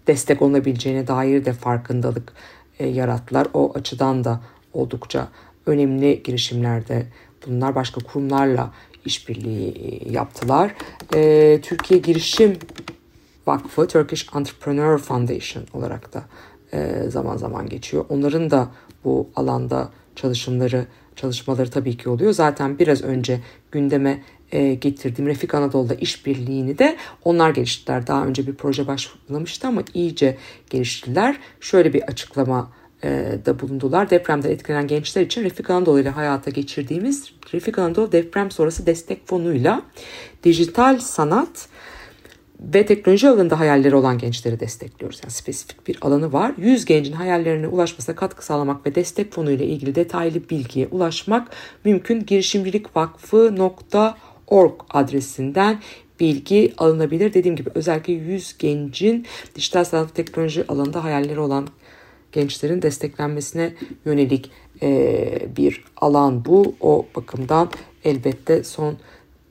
destek 0.06 0.42
olunabileceğine 0.42 1.06
dair 1.06 1.44
de 1.44 1.52
farkındalık 1.52 2.32
e, 2.78 2.86
yarattılar. 2.86 3.46
O 3.54 3.72
açıdan 3.74 4.24
da 4.24 4.40
oldukça 4.72 5.28
önemli 5.66 6.22
girişimlerde 6.22 7.06
bunlar 7.46 7.74
başka 7.74 8.00
kurumlarla 8.00 8.70
işbirliği 9.04 10.02
yaptılar. 10.10 10.74
E, 11.14 11.60
Türkiye 11.62 12.00
Girişim 12.00 12.58
Vakfı 13.46 13.86
Turkish 13.86 14.26
Entrepreneur 14.36 14.98
Foundation 14.98 15.64
olarak 15.72 16.14
da 16.14 16.24
e, 16.72 17.10
zaman 17.10 17.36
zaman 17.36 17.68
geçiyor. 17.68 18.04
Onların 18.08 18.50
da 18.50 18.68
bu 19.04 19.28
alanda 19.36 19.90
çalışımları, 20.16 20.86
çalışmaları 21.16 21.70
tabii 21.70 21.96
ki 21.96 22.08
oluyor. 22.08 22.32
Zaten 22.32 22.78
biraz 22.78 23.02
önce 23.02 23.40
gündeme 23.72 24.22
e, 24.52 24.74
getirdiğim 24.74 25.30
Refik 25.30 25.54
Anadolu'da 25.54 25.94
işbirliğini 25.94 26.78
de 26.78 26.96
onlar 27.24 27.50
geliştirdiler. 27.50 28.06
Daha 28.06 28.26
önce 28.26 28.46
bir 28.46 28.54
proje 28.54 28.86
başlamıştı 28.86 29.68
ama 29.68 29.82
iyice 29.94 30.36
geliştirdiler. 30.70 31.36
Şöyle 31.60 31.92
bir 31.92 32.02
açıklama 32.02 32.72
e, 33.04 33.38
da 33.46 33.60
bulundular. 33.60 34.10
Depremden 34.10 34.50
etkilenen 34.50 34.86
gençler 34.86 35.22
için 35.22 35.44
Refik 35.44 35.70
Anadolu 35.70 36.00
ile 36.00 36.08
hayata 36.08 36.50
geçirdiğimiz 36.50 37.32
Refik 37.54 37.78
Anadolu 37.78 38.12
deprem 38.12 38.50
sonrası 38.50 38.86
destek 38.86 39.28
fonuyla 39.28 39.82
dijital 40.44 40.98
sanat 40.98 41.68
ve 42.60 42.86
teknoloji 42.86 43.28
alanında 43.28 43.60
hayalleri 43.60 43.94
olan 43.94 44.18
gençleri 44.18 44.60
destekliyoruz. 44.60 45.20
Yani 45.22 45.32
spesifik 45.32 45.86
bir 45.86 45.98
alanı 46.00 46.32
var. 46.32 46.52
100 46.58 46.84
gencin 46.84 47.12
hayallerine 47.12 47.68
ulaşmasına 47.68 48.14
katkı 48.14 48.44
sağlamak 48.44 48.86
ve 48.86 48.94
destek 48.94 49.32
fonu 49.32 49.50
ile 49.50 49.66
ilgili 49.66 49.94
detaylı 49.94 50.50
bilgiye 50.50 50.86
ulaşmak 50.86 51.48
mümkün. 51.84 52.26
girişimcilikvakfı.org 52.26 54.72
adresinden 54.90 55.80
bilgi 56.20 56.72
alınabilir. 56.78 57.34
Dediğim 57.34 57.56
gibi 57.56 57.70
özellikle 57.74 58.12
100 58.12 58.58
gencin 58.58 59.26
dijital 59.54 59.84
sanat 59.84 60.14
teknoloji 60.14 60.64
alanında 60.68 61.04
hayalleri 61.04 61.40
olan 61.40 61.68
gençlerin 62.32 62.82
desteklenmesine 62.82 63.72
yönelik 64.04 64.50
e, 64.82 65.48
bir 65.56 65.84
alan 65.96 66.44
bu. 66.44 66.74
O 66.80 67.06
bakımdan 67.16 67.70
elbette 68.04 68.64
son 68.64 68.96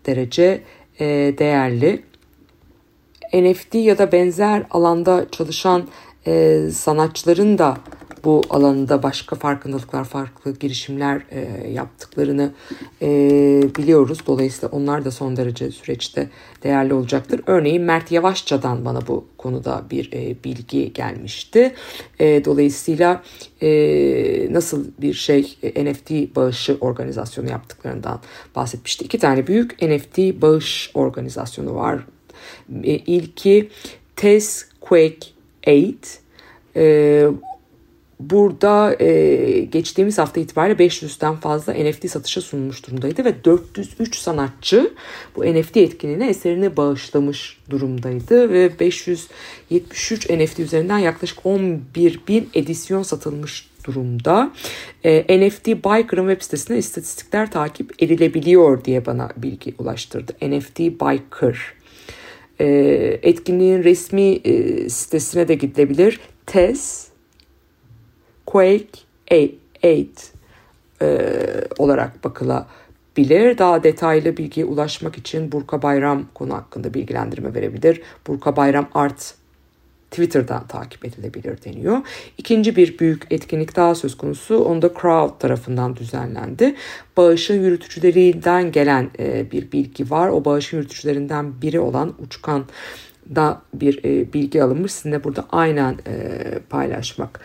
derece 0.06 0.62
e, 1.00 1.06
değerli. 1.38 2.04
NFT 3.34 3.76
ya 3.76 3.98
da 3.98 4.12
benzer 4.12 4.64
alanda 4.72 5.26
çalışan 5.32 5.88
e, 6.28 6.62
sanatçıların 6.72 7.58
da 7.58 7.78
bu 8.24 8.42
alanında 8.50 9.04
başka 9.04 9.36
farkındalıklar, 9.36 10.04
farklı 10.04 10.54
girişimler 10.54 11.22
e, 11.32 11.70
yaptıklarını 11.72 12.52
e, 13.02 13.08
biliyoruz. 13.78 14.20
Dolayısıyla 14.28 14.70
onlar 14.78 15.06
da 15.06 15.12
son 15.12 15.38
derece 15.38 15.72
süreçte 15.72 16.30
değerli 16.64 16.94
olacaktır. 16.94 17.42
Örneğin 17.48 17.82
Mert 17.82 18.12
Yavaşça'dan 18.12 18.86
bana 18.86 19.08
bu 19.08 19.26
konuda 19.38 19.84
bir 19.92 20.12
e, 20.14 20.44
bilgi 20.44 20.94
gelmişti. 20.94 21.74
E, 22.20 22.46
dolayısıyla 22.46 23.24
e, 23.62 24.54
nasıl 24.54 24.86
bir 25.02 25.14
şey 25.14 25.58
e, 25.64 25.86
NFT 25.86 26.36
bağışı 26.36 26.78
organizasyonu 26.82 27.50
yaptıklarından 27.50 28.20
bahsetmişti. 28.56 29.06
İki 29.06 29.20
tane 29.20 29.48
büyük 29.48 29.82
NFT 29.82 30.18
bağış 30.18 30.92
organizasyonu 30.94 31.76
var. 31.76 32.00
E, 32.84 32.92
ilki 32.96 33.70
Tezquake 34.16 35.28
8. 35.66 36.20
E, 36.76 37.26
burada 38.20 38.96
e, 39.00 39.68
geçtiğimiz 39.72 40.18
hafta 40.18 40.40
itibariyle 40.40 40.86
500'den 40.86 41.36
fazla 41.36 41.74
NFT 41.74 42.10
satışa 42.10 42.42
sunmuş 42.42 42.88
durumdaydı 42.88 43.26
ve 43.26 43.44
403 43.46 44.16
sanatçı 44.16 44.94
bu 45.36 45.46
NFT 45.46 45.78
etkinliğine 45.78 46.30
eserini 46.30 46.78
bağışlamış 46.78 47.58
durumdaydı 47.70 48.50
ve 48.50 48.80
573 48.80 50.30
NFT 50.30 50.60
üzerinden 50.60 50.98
yaklaşık 50.98 51.46
11 51.46 52.20
bin 52.28 52.50
edisyon 52.54 53.04
satılmış 53.04 53.70
durumda. 53.84 54.52
E, 55.04 55.48
NFT 55.48 55.68
Biker'ın 55.68 56.30
web 56.30 56.42
sitesine 56.42 56.78
istatistikler 56.78 57.52
takip 57.52 58.04
edilebiliyor 58.04 58.86
diye 58.86 59.06
bana 59.06 59.30
bilgi 59.38 59.74
ulaştırdı. 59.78 60.34
NFT 60.42 60.80
Biker. 60.80 61.74
E, 62.60 62.66
etkinliğin 63.24 63.84
resmi 63.84 64.22
e, 64.22 64.90
sitesine 64.90 65.48
de 65.48 65.56
gidilebilir. 65.56 66.20
Tez 66.46 67.08
Quake 68.46 69.00
8 69.82 70.32
e, 71.02 71.30
olarak 71.78 72.24
bakılabilir. 72.24 73.58
Daha 73.58 73.84
detaylı 73.84 74.38
bilgiye 74.38 74.66
ulaşmak 74.66 75.18
için 75.18 75.52
Burka 75.52 75.82
Bayram 75.82 76.26
konu 76.34 76.54
hakkında 76.54 76.94
bilgilendirme 76.94 77.54
verebilir. 77.54 78.02
Burka 78.28 78.56
Bayram 78.56 78.90
Art 78.94 79.36
Twitter'dan 80.14 80.68
takip 80.68 81.06
edilebilir 81.06 81.64
deniyor. 81.66 81.98
İkinci 82.38 82.76
bir 82.76 83.00
büyük 83.00 83.28
etkinlik 83.30 83.76
daha 83.76 83.96
söz 83.96 84.18
konusu. 84.18 84.58
Onda 84.58 84.90
Crowd 85.02 85.40
tarafından 85.40 85.96
düzenlendi. 85.96 86.76
Bağışın 87.18 87.64
yürütücülerinden 87.64 88.72
gelen 88.72 89.10
e, 89.20 89.52
bir 89.52 89.72
bilgi 89.72 90.12
var. 90.12 90.28
O 90.30 90.46
bağışın 90.46 90.78
yürütücülerinden 90.78 91.62
biri 91.62 91.80
olan 91.80 92.14
Uçkan 92.20 92.66
da 93.36 93.62
bir 93.74 94.04
e, 94.04 94.34
bilgi 94.34 94.64
alınmış. 94.64 94.92
Sizinle 94.92 95.24
burada 95.24 95.46
aynen 95.52 95.98
e, 96.08 96.40
paylaşmak 96.70 97.40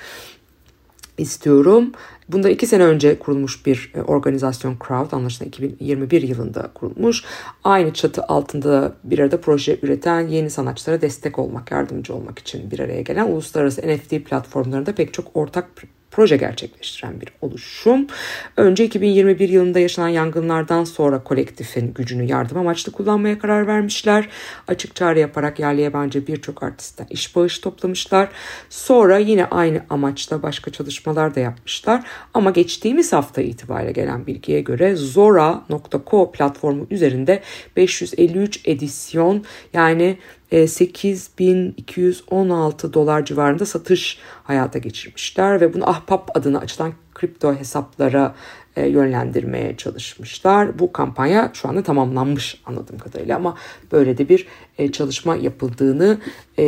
istiyorum. 1.19 1.93
Bunda 2.29 2.51
iki 2.51 2.67
sene 2.67 2.85
önce 2.85 3.19
kurulmuş 3.19 3.67
bir 3.67 3.93
e, 3.95 4.03
organizasyon 4.03 4.77
Crowd 4.89 5.13
anlaşılan 5.13 5.49
2021 5.49 6.23
yılında 6.23 6.71
kurulmuş. 6.75 7.25
Aynı 7.65 7.93
çatı 7.93 8.23
altında 8.23 8.93
bir 9.05 9.19
arada 9.19 9.41
proje 9.41 9.79
üreten 9.83 10.21
yeni 10.21 10.51
sanatçılara 10.51 11.01
destek 11.01 11.39
olmak, 11.39 11.71
yardımcı 11.71 12.15
olmak 12.15 12.39
için 12.39 12.71
bir 12.71 12.79
araya 12.79 13.03
gelen 13.03 13.27
uluslararası 13.27 13.83
NFT 13.89 14.11
platformlarında 14.11 14.95
pek 14.95 15.15
çok 15.15 15.27
ortak 15.35 15.77
proje 16.11 16.37
gerçekleştiren 16.37 17.21
bir 17.21 17.29
oluşum. 17.43 18.07
Önce 18.57 18.85
2021 18.85 19.49
yılında 19.49 19.79
yaşanan 19.79 20.09
yangınlardan 20.09 20.85
sonra 20.85 21.25
kolektifin 21.25 21.95
gücünü 21.95 22.25
yardım 22.25 22.59
amaçlı 22.59 22.93
kullanmaya 22.93 23.39
karar 23.39 23.67
vermişler. 23.67 24.29
Açık 24.69 24.97
çağrı 24.97 25.19
yaparak 25.19 25.59
yerli 25.59 25.81
yabancı 25.81 26.27
birçok 26.27 26.63
artistten 26.63 27.07
iş 27.11 27.37
bağış 27.37 27.59
toplamışlar. 27.59 28.29
Sonra 28.71 29.19
yine 29.19 29.45
aynı 29.45 29.83
amaçla 29.91 30.43
başka 30.43 30.71
çalışmalar 30.71 31.35
da 31.35 31.41
yapmışlar. 31.41 32.07
Ama 32.35 32.51
geçtiğimiz 32.51 33.13
hafta 33.13 33.43
itibariyle 33.43 33.93
gelen 33.93 34.27
bilgiye 34.27 34.61
göre 34.61 34.97
Zora.co 34.97 36.33
platformu 36.33 36.87
üzerinde 36.91 37.43
553 37.77 38.61
edisyon 38.65 39.45
yani 39.73 40.19
8216 40.51 42.93
dolar 42.93 43.25
civarında 43.25 43.67
satış 43.67 44.19
hayata 44.45 44.79
geçirmişler 44.79 45.61
ve 45.61 45.75
bunu 45.75 45.91
Ahbap 45.91 46.37
adına 46.37 46.59
açılan 46.59 46.93
kripto 47.15 47.55
hesaplara 47.55 48.35
e, 48.77 48.87
yönlendirmeye 48.87 49.77
çalışmışlar. 49.77 50.79
Bu 50.79 50.93
kampanya 50.93 51.51
şu 51.55 51.69
anda 51.69 51.83
tamamlanmış 51.83 52.63
anladığım 52.67 52.99
kadarıyla 52.99 53.37
ama 53.37 53.57
böyle 53.93 54.19
de 54.19 54.29
bir 54.29 54.47
e, 54.79 54.93
çalışma 54.93 55.37
yapıldığını 55.37 56.19
e, 56.59 56.67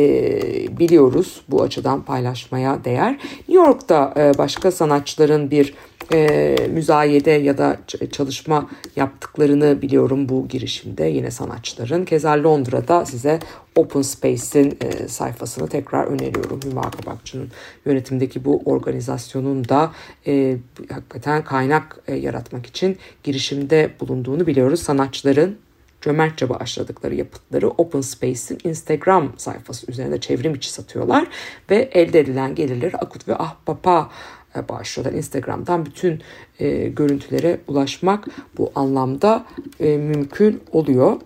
biliyoruz. 0.79 1.41
Bu 1.49 1.61
açıdan 1.61 2.05
paylaşmaya 2.05 2.83
değer. 2.83 3.11
New 3.11 3.53
York'ta 3.53 4.13
başka 4.37 4.71
sanatçıların 4.71 5.51
bir 5.51 5.73
e, 6.13 6.55
müzayede 6.69 7.31
ya 7.31 7.57
da 7.57 7.77
çalışma 8.11 8.69
yaptıklarını 8.95 9.81
biliyorum 9.81 10.29
bu 10.29 10.47
girişimde 10.47 11.05
yine 11.05 11.31
sanatçıların. 11.31 12.05
Keza 12.05 12.43
Londra'da 12.43 13.05
size 13.05 13.39
Open 13.75 14.01
Space'in 14.01 14.77
e, 14.81 15.07
sayfasını 15.07 15.67
tekrar 15.67 16.05
öneriyorum. 16.05 16.59
Hüma 16.65 16.91
Kabakçı'nın 16.91 17.49
yönetimdeki 17.85 18.45
bu 18.45 18.61
organizasyonun 18.65 19.69
da 19.69 19.91
e, 20.27 20.57
hakikaten 20.89 21.43
kaynak 21.43 21.99
e, 22.07 22.15
yaratmak 22.15 22.65
için 22.65 22.97
girişimde 23.23 23.91
bulunduğunu 23.99 24.47
biliyoruz. 24.47 24.81
Sanatçıların 24.81 25.57
cömertçe 26.01 26.49
bağışladıkları 26.49 27.15
yapıtları 27.15 27.69
Open 27.69 28.01
Space'in 28.01 28.59
Instagram 28.69 29.33
sayfası 29.37 29.91
üzerinde 29.91 30.19
çevrim 30.19 30.55
içi 30.55 30.71
satıyorlar 30.71 31.27
ve 31.69 31.89
elde 31.93 32.19
edilen 32.19 32.55
gelirleri 32.55 32.97
Akut 32.97 33.27
ve 33.27 33.35
Ahbap'a 33.35 34.09
e, 34.55 34.69
bağışlıyorlar. 34.69 35.17
Instagram'dan 35.17 35.85
bütün 35.85 36.21
e, 36.59 36.87
görüntülere 36.87 37.59
ulaşmak 37.67 38.25
bu 38.57 38.71
anlamda 38.75 39.45
e, 39.79 39.97
mümkün 39.97 40.61
oluyor. 40.71 41.17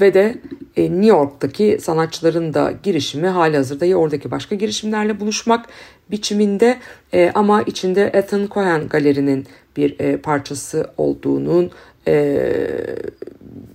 Ve 0.00 0.14
de 0.14 0.38
e, 0.76 0.82
New 0.82 1.06
York'taki 1.06 1.78
sanatçıların 1.80 2.54
da 2.54 2.72
girişimi 2.82 3.26
hali 3.26 3.56
hazırda 3.56 3.86
ya 3.86 3.96
oradaki 3.96 4.30
başka 4.30 4.54
girişimlerle 4.54 5.20
buluşmak 5.20 5.66
biçiminde 6.10 6.78
e, 7.14 7.30
ama 7.34 7.62
içinde 7.62 8.10
Ethan 8.14 8.48
Cohen 8.50 8.88
galerinin 8.88 9.46
bir 9.76 10.00
e, 10.00 10.16
parçası 10.16 10.90
olduğunun 10.96 11.70
e, 12.08 12.38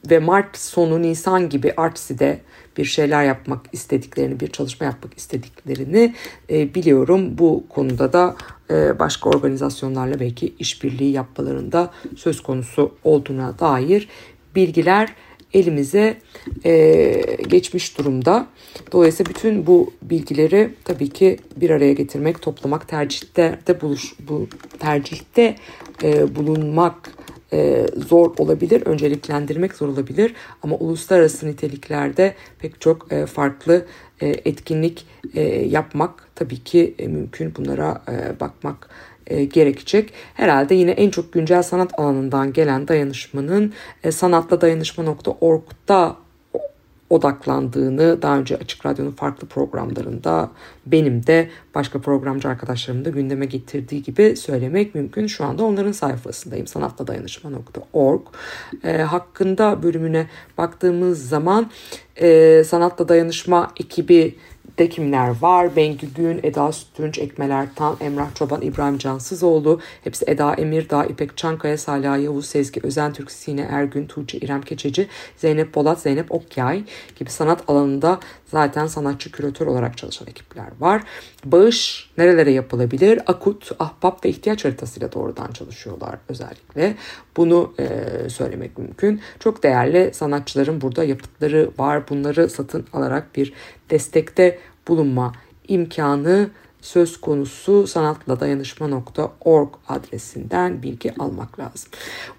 ve 0.10 0.20
Mart 0.20 0.58
sonu 0.58 1.02
Nisan 1.02 1.50
gibi 1.50 1.74
Artsi'de 1.78 2.40
bir 2.78 2.86
şeyler 2.86 3.24
yapmak 3.24 3.66
istediklerini, 3.72 4.40
bir 4.40 4.48
çalışma 4.48 4.86
yapmak 4.86 5.18
istediklerini 5.18 6.16
e, 6.50 6.76
biliyorum. 6.76 7.38
Bu 7.38 7.64
konuda 7.70 8.14
da 8.14 8.36
e, 8.70 9.00
başka 9.00 9.30
organizasyonlarla 9.30 10.20
belki 10.20 10.54
işbirliği 10.60 11.12
yapmalarında 11.12 11.92
söz 12.16 12.44
konusu 12.44 12.96
olduğuna 13.04 13.60
dair 13.60 14.08
bilgiler 14.56 15.14
elimize 15.54 16.18
e, 16.66 17.38
geçmiş 17.48 17.98
durumda. 17.98 18.48
Dolayısıyla 18.92 19.30
bütün 19.30 19.68
bu 19.68 19.94
bilgileri 20.02 20.74
tabii 20.84 21.10
ki 21.10 21.38
bir 21.56 21.70
araya 21.70 21.94
getirmek, 21.94 22.42
toplamak, 22.42 22.88
tercihte 22.88 23.60
de 23.68 23.82
buluş, 23.82 24.14
bu 24.30 24.48
tercihte 24.80 25.56
e, 26.04 26.36
bulunmak 26.36 27.12
e, 27.54 27.86
zor 28.08 28.38
olabilir, 28.38 28.82
önceliklendirmek 28.86 29.74
zor 29.74 29.88
olabilir 29.88 30.34
ama 30.64 30.76
uluslararası 30.76 31.48
niteliklerde 31.48 32.36
pek 32.60 32.82
çok 32.82 33.12
e, 33.14 33.26
farklı 33.26 33.86
e, 34.22 34.28
etkinlik 34.28 35.06
e, 35.34 35.42
yapmak 35.66 36.28
tabii 36.36 36.64
ki 36.64 36.96
e, 37.00 37.08
mümkün. 37.08 37.56
Bunlara 37.56 38.02
e, 38.10 38.40
bakmak 38.40 38.90
e, 39.28 39.46
gerekecek. 39.46 40.14
Herhalde 40.34 40.76
yine 40.76 40.92
en 40.92 41.10
çok 41.10 41.34
güncel 41.34 41.64
sanat 41.64 42.00
alanından 42.00 42.54
gelen 42.54 42.88
dayanışmanın 42.88 43.74
e, 44.04 44.12
sanatla 44.12 44.62
odaklandığını 47.10 48.22
daha 48.22 48.38
önce 48.38 48.58
Açık 48.58 48.86
Radyo'nun 48.86 49.12
farklı 49.12 49.48
programlarında 49.48 50.52
benim 50.86 51.28
de 51.28 51.50
başka 51.76 52.02
programcı 52.02 52.48
arkadaşlarımın 52.48 53.06
da 53.06 53.10
gündeme 53.10 53.46
getirdiği 53.46 54.04
gibi 54.04 54.36
söylemek 54.36 54.96
mümkün. 54.96 55.28
Şu 55.28 55.46
anda 55.46 55.64
onların 55.64 55.92
sayfasındayım 55.92 56.68
sanatladayanışma.org 56.68 58.22
e, 58.84 58.98
hakkında 58.98 59.84
bölümüne 59.84 60.28
baktığımız 60.58 61.30
zaman 61.30 61.72
e, 62.16 62.64
Sanatla 62.64 63.08
Dayanışma 63.08 63.72
ekibi 63.80 64.36
de 64.78 64.90
kimler 64.90 65.42
var? 65.42 65.76
Bengü 65.76 66.08
Gün, 66.14 66.40
Eda 66.44 66.72
Sütünç, 66.72 67.20
Ekmeler 67.20 67.68
Tan, 67.76 67.98
Emrah 68.02 68.36
Çoban, 68.36 68.62
İbrahim 68.62 68.98
Cansızoğlu. 68.98 69.80
Hepsi 70.04 70.26
Eda 70.28 70.54
Emirdağ, 70.54 71.06
İpek 71.06 71.38
Çankaya, 71.38 71.78
Salih 71.78 72.24
Yavuz, 72.24 72.46
Sezgi 72.46 72.80
Özentürk, 72.84 73.32
Sine 73.32 73.62
Ergün, 73.62 74.08
Tuğçe 74.08 74.38
İrem 74.38 74.62
Keçeci, 74.62 75.08
Zeynep 75.38 75.76
Bolat, 75.76 76.00
Zeynep 76.00 76.32
Okyay 76.32 76.84
gibi 77.16 77.30
sanat 77.30 77.64
alanında 77.68 78.20
zaten 78.46 78.88
sanatçı 78.88 79.32
küratör 79.32 79.68
olarak 79.68 79.98
çalışan 79.98 80.28
ekipler 80.28 80.68
var. 80.80 81.04
Bağış 81.46 82.10
nerelere 82.18 82.52
yapılabilir? 82.52 83.20
Akut, 83.28 83.72
ahbap 83.80 84.26
ve 84.26 84.30
ihtiyaç 84.30 84.66
haritasıyla 84.66 85.12
doğrudan 85.12 85.52
çalışıyorlar 85.52 86.18
özellikle. 86.30 86.96
Bunu 87.38 87.74
e, 87.80 88.30
söylemek 88.30 88.78
mümkün. 88.78 89.22
Çok 89.40 89.64
değerli 89.64 90.14
sanatçıların 90.14 90.82
burada 90.82 91.04
yapıtları 91.04 91.72
var. 91.78 92.10
Bunları 92.10 92.50
satın 92.50 92.86
alarak 92.94 93.36
bir 93.36 93.54
destekte 93.90 94.60
bulunma 94.88 95.34
imkanı 95.68 96.50
söz 96.82 97.22
konusu 97.22 97.88
sanatladayanışma.org 97.88 99.70
adresinden 99.88 100.84
bilgi 100.84 101.14
almak 101.20 101.60
lazım. 101.60 101.92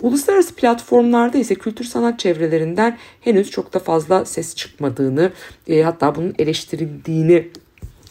Uluslararası 0.03 0.55
platformlarda 0.55 1.39
ise 1.39 1.55
kültür 1.55 1.85
sanat 1.85 2.19
çevrelerinden 2.19 2.99
henüz 3.21 3.51
çok 3.51 3.75
da 3.75 3.79
fazla 3.79 4.25
ses 4.25 4.55
çıkmadığını 4.55 5.33
e, 5.69 5.83
hatta 5.83 6.15
bunun 6.15 6.35
eleştirildiğini 6.39 7.51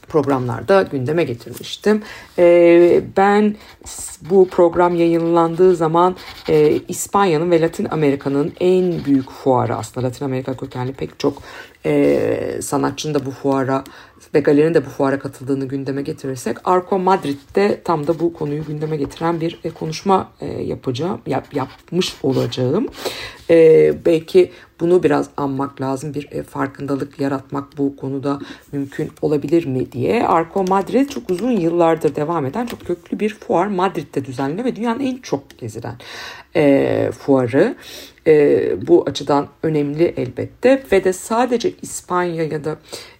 programlarda 0.07 0.81
gündeme 0.81 1.23
getirmiştim. 1.23 2.03
Ee, 2.39 3.01
ben 3.17 3.55
bu 4.21 4.47
program 4.47 4.95
yayınlandığı 4.95 5.75
zaman 5.75 6.15
e, 6.49 6.79
İspanya'nın 6.87 7.51
ve 7.51 7.61
Latin 7.61 7.87
Amerika'nın 7.91 8.53
en 8.59 9.05
büyük 9.05 9.31
fuarı 9.31 9.75
aslında 9.75 10.07
Latin 10.07 10.25
Amerika 10.25 10.57
kökenli 10.57 10.93
pek 10.93 11.19
çok 11.19 11.41
e, 11.87 12.61
sanatçının 12.61 13.13
da 13.13 13.25
bu 13.25 13.31
fuara 13.31 13.83
ve 14.35 14.39
galerinin 14.39 14.73
de 14.73 14.85
bu 14.85 14.89
fuara 14.89 15.19
katıldığını 15.19 15.65
gündeme 15.65 16.01
getirirsek 16.01 16.57
Arco 16.63 16.99
Madrid'de 16.99 17.81
tam 17.83 18.07
da 18.07 18.19
bu 18.19 18.33
konuyu 18.33 18.65
gündeme 18.65 18.97
getiren 18.97 19.41
bir 19.41 19.59
e, 19.63 19.69
konuşma 19.69 20.31
e, 20.41 20.45
yapacağım 20.45 21.21
yap, 21.27 21.53
yapmış 21.53 22.15
olacağım. 22.23 22.87
E, 23.49 23.93
belki 24.05 24.51
bunu 24.79 25.03
biraz 25.03 25.29
anmak 25.37 25.81
lazım 25.81 26.13
bir 26.13 26.31
e, 26.31 26.43
farkındalık 26.43 27.19
yaratmak 27.19 27.77
bu 27.77 27.95
konuda 27.95 28.39
mümkün 28.71 29.11
olabilir 29.21 29.65
mi 29.65 29.91
diye. 29.91 30.27
Arco 30.27 30.63
Madrid 30.63 31.09
çok 31.09 31.29
uzun 31.29 31.51
yıllardır 31.51 32.15
devam 32.15 32.45
eden 32.45 32.65
çok 32.65 32.85
köklü 32.85 33.19
bir 33.19 33.33
fuar 33.33 33.67
Madrid'de 33.67 34.25
düzenli 34.25 34.65
ve 34.65 34.75
dünyanın 34.75 34.99
en 34.99 35.17
çok 35.17 35.57
gezilen 35.57 35.95
e, 36.55 37.11
fuarı. 37.11 37.75
E, 38.27 38.87
bu 38.87 39.03
açıdan 39.07 39.47
önemli 39.63 40.13
elbette. 40.17 40.83
Ve 40.91 41.03
de 41.03 41.13
sadece 41.13 41.73
İspanya 41.81 42.43
ya 42.43 42.63
da 42.63 42.77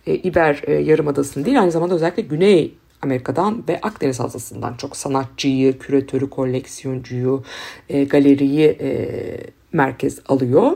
e, 0.08 0.16
İber 0.16 0.62
e, 0.68 0.74
Yarımadası'nın 0.74 1.46
değil 1.46 1.62
aynı 1.62 1.72
zamanda 1.72 1.96
özellikle 1.96 2.24
Güney 2.24 2.74
Amerika'dan 3.02 3.64
ve 3.70 3.80
Akdeniz 3.82 4.20
Havzası'ndan 4.20 4.74
çok 4.74 4.98
sanatçıyı, 4.98 5.80
küratörü, 5.80 6.30
koleksiyoncuyu, 6.30 7.44
e, 7.90 8.04
galeriyi 8.04 8.68
e, 8.68 8.90
merkez 9.74 10.20
alıyor 10.28 10.72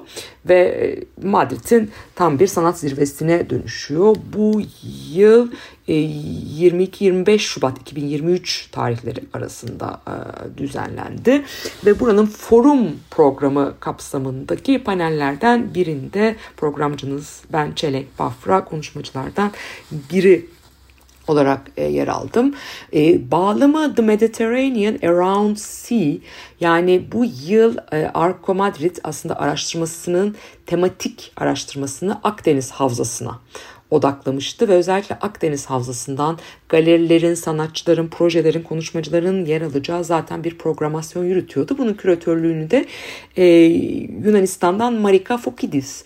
ve 0.46 0.60
e, 0.60 1.04
Madrid'in 1.28 1.92
tam 2.16 2.40
bir 2.40 2.48
sanat 2.48 2.80
zirvesine 2.80 3.50
dönüşüyor. 3.50 4.16
Bu 4.34 4.62
yıl 5.12 5.52
22-25 5.88 7.40
Şubat 7.40 7.82
2023 7.82 8.68
tarihleri 8.72 9.24
arasında 9.34 10.02
e, 10.08 10.14
düzenlendi 10.58 11.44
ve 11.86 12.00
buranın 12.00 12.26
forum 12.26 12.88
programı 13.12 13.74
kapsamındaki 13.80 14.84
panellerden 14.84 15.74
birinde 15.74 16.36
programcınız 16.58 17.42
ben 17.54 17.72
Çelenk 17.72 18.20
Bafra 18.20 18.66
konuşmacılardan 18.66 19.52
biri 19.92 20.46
olarak 21.28 21.72
e, 21.78 21.84
yer 21.84 22.08
aldım. 22.08 22.56
E, 22.94 23.32
bağlamı 23.32 23.96
The 23.96 24.02
Mediterranean 24.02 25.00
Around 25.04 25.58
Sea 25.58 26.14
yani 26.60 27.04
bu 27.12 27.26
yıl 27.48 27.78
e, 27.92 28.12
Arco 28.14 28.56
Madrid 28.56 28.96
aslında 29.04 29.40
araştırmasının 29.40 30.36
tematik 30.66 31.32
araştırmasını 31.38 32.20
Akdeniz 32.24 32.72
Havzası'na 32.72 33.40
odaklamıştı 33.92 34.68
ve 34.68 34.74
özellikle 34.74 35.16
Akdeniz 35.16 35.66
Havzası'ndan 35.66 36.40
galerilerin, 36.70 37.34
sanatçıların, 37.34 38.08
projelerin, 38.08 38.62
konuşmacıların 38.62 39.46
yer 39.46 39.62
alacağı 39.62 40.04
zaten 40.04 40.44
bir 40.44 40.58
programasyon 40.58 41.24
yürütüyordu. 41.24 41.78
Bunun 41.78 41.94
küratörlüğünü 41.94 42.72
de 42.72 42.86
e, 43.38 43.46
Yunanistan'dan 44.26 44.94
Marika 44.94 45.38
Fokidis 45.38 46.04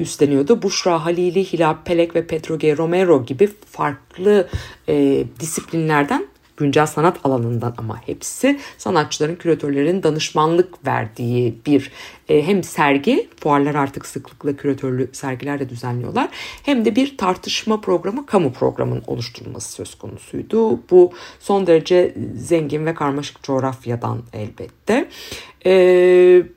üstleniyordu. 0.00 0.62
Bushra 0.62 1.04
Halili, 1.04 1.44
Hilal 1.44 1.74
Pelek 1.84 2.14
ve 2.14 2.26
Pedro. 2.26 2.76
Romero 2.76 3.24
gibi 3.24 3.48
farklı 3.70 4.48
e, 4.88 5.24
disiplinlerden 5.40 6.26
güncel 6.56 6.86
sanat 6.86 7.18
alanından 7.24 7.74
ama 7.78 8.00
hepsi 8.06 8.58
sanatçıların, 8.78 9.36
küratörlerin 9.36 10.02
danışmanlık 10.02 10.86
verdiği 10.86 11.54
bir 11.66 11.92
e, 12.28 12.46
hem 12.46 12.62
sergi, 12.62 13.28
fuarlar 13.40 13.74
artık 13.74 14.06
sıklıkla 14.06 14.56
küratörlü 14.56 15.10
sergiler 15.12 15.60
de 15.60 15.68
düzenliyorlar. 15.68 16.28
Hem 16.62 16.84
de 16.84 16.96
bir 16.96 17.16
tartışma 17.16 17.80
programı, 17.80 18.26
kamu 18.26 18.52
programının 18.52 19.02
oluşturulması 19.06 19.72
söz 19.72 19.94
konusuydu. 19.94 20.80
Bu 20.90 21.12
son 21.40 21.66
derece 21.66 22.14
zengin 22.36 22.86
ve 22.86 22.94
karmaşık 22.94 23.42
coğrafyadan 23.42 24.22
elbette. 24.32 25.08
Eee 25.64 26.55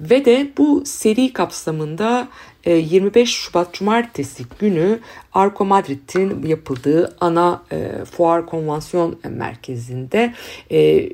ve 0.00 0.24
de 0.24 0.50
bu 0.58 0.82
seri 0.86 1.32
kapsamında 1.32 2.28
25 2.66 3.22
e, 3.22 3.26
Şubat 3.26 3.74
Cumartesi 3.74 4.44
günü 4.58 5.00
Arco 5.32 5.64
Madrid'in 5.64 6.46
yapıldığı 6.46 7.16
ana 7.20 7.62
e, 7.72 8.04
fuar 8.04 8.46
konvansiyon 8.46 9.18
merkezinde 9.28 10.34
e, 10.72 11.08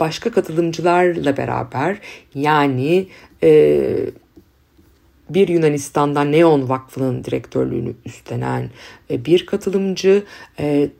başka 0.00 0.30
katılımcılarla 0.30 1.36
beraber 1.36 1.98
yani 2.34 3.08
bir 5.30 5.48
Yunanistan'dan 5.48 6.32
Neon 6.32 6.68
Vakfı'nın 6.68 7.24
direktörlüğünü 7.24 7.94
üstlenen 8.04 8.70
bir 9.10 9.46
katılımcı, 9.46 10.24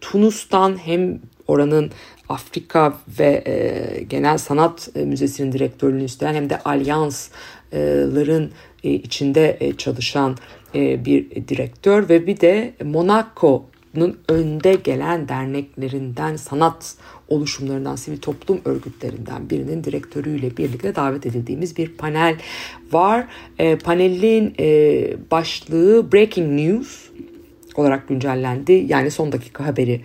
Tunus'tan 0.01 0.77
hem 0.85 1.21
oranın 1.51 1.91
Afrika 2.29 2.99
ve 3.19 3.43
e, 3.47 4.03
Genel 4.03 4.39
Sanat 4.39 4.89
e, 4.95 5.05
Müzesi'nin 5.05 5.53
direktörlüğünü 5.53 6.05
üstlenen 6.05 6.35
hem 6.35 6.51
de 6.51 6.59
alyansların 6.59 8.51
e, 8.85 8.91
içinde 8.91 9.57
e, 9.61 9.77
çalışan 9.77 10.37
e, 10.75 11.05
bir 11.05 11.31
direktör 11.49 12.09
ve 12.09 12.27
bir 12.27 12.41
de 12.41 12.75
Monaco'nun 12.85 14.19
önde 14.29 14.75
gelen 14.75 15.29
derneklerinden, 15.29 16.37
sanat 16.37 16.95
oluşumlarından, 17.29 17.97
sivil 17.97 18.19
toplum 18.19 18.61
örgütlerinden 18.65 19.51
birinin 19.51 19.85
direktörüyle 19.85 20.57
birlikte 20.57 20.95
davet 20.95 21.27
edildiğimiz 21.27 21.77
bir 21.77 21.89
panel 21.89 22.37
var. 22.93 23.27
E, 23.59 23.77
panelin 23.79 24.55
e, 24.61 25.31
başlığı 25.31 26.13
Breaking 26.13 26.61
News 26.61 27.11
olarak 27.75 28.09
güncellendi. 28.09 28.85
Yani 28.89 29.11
son 29.11 29.33
dakika 29.33 29.67
haberi 29.67 30.01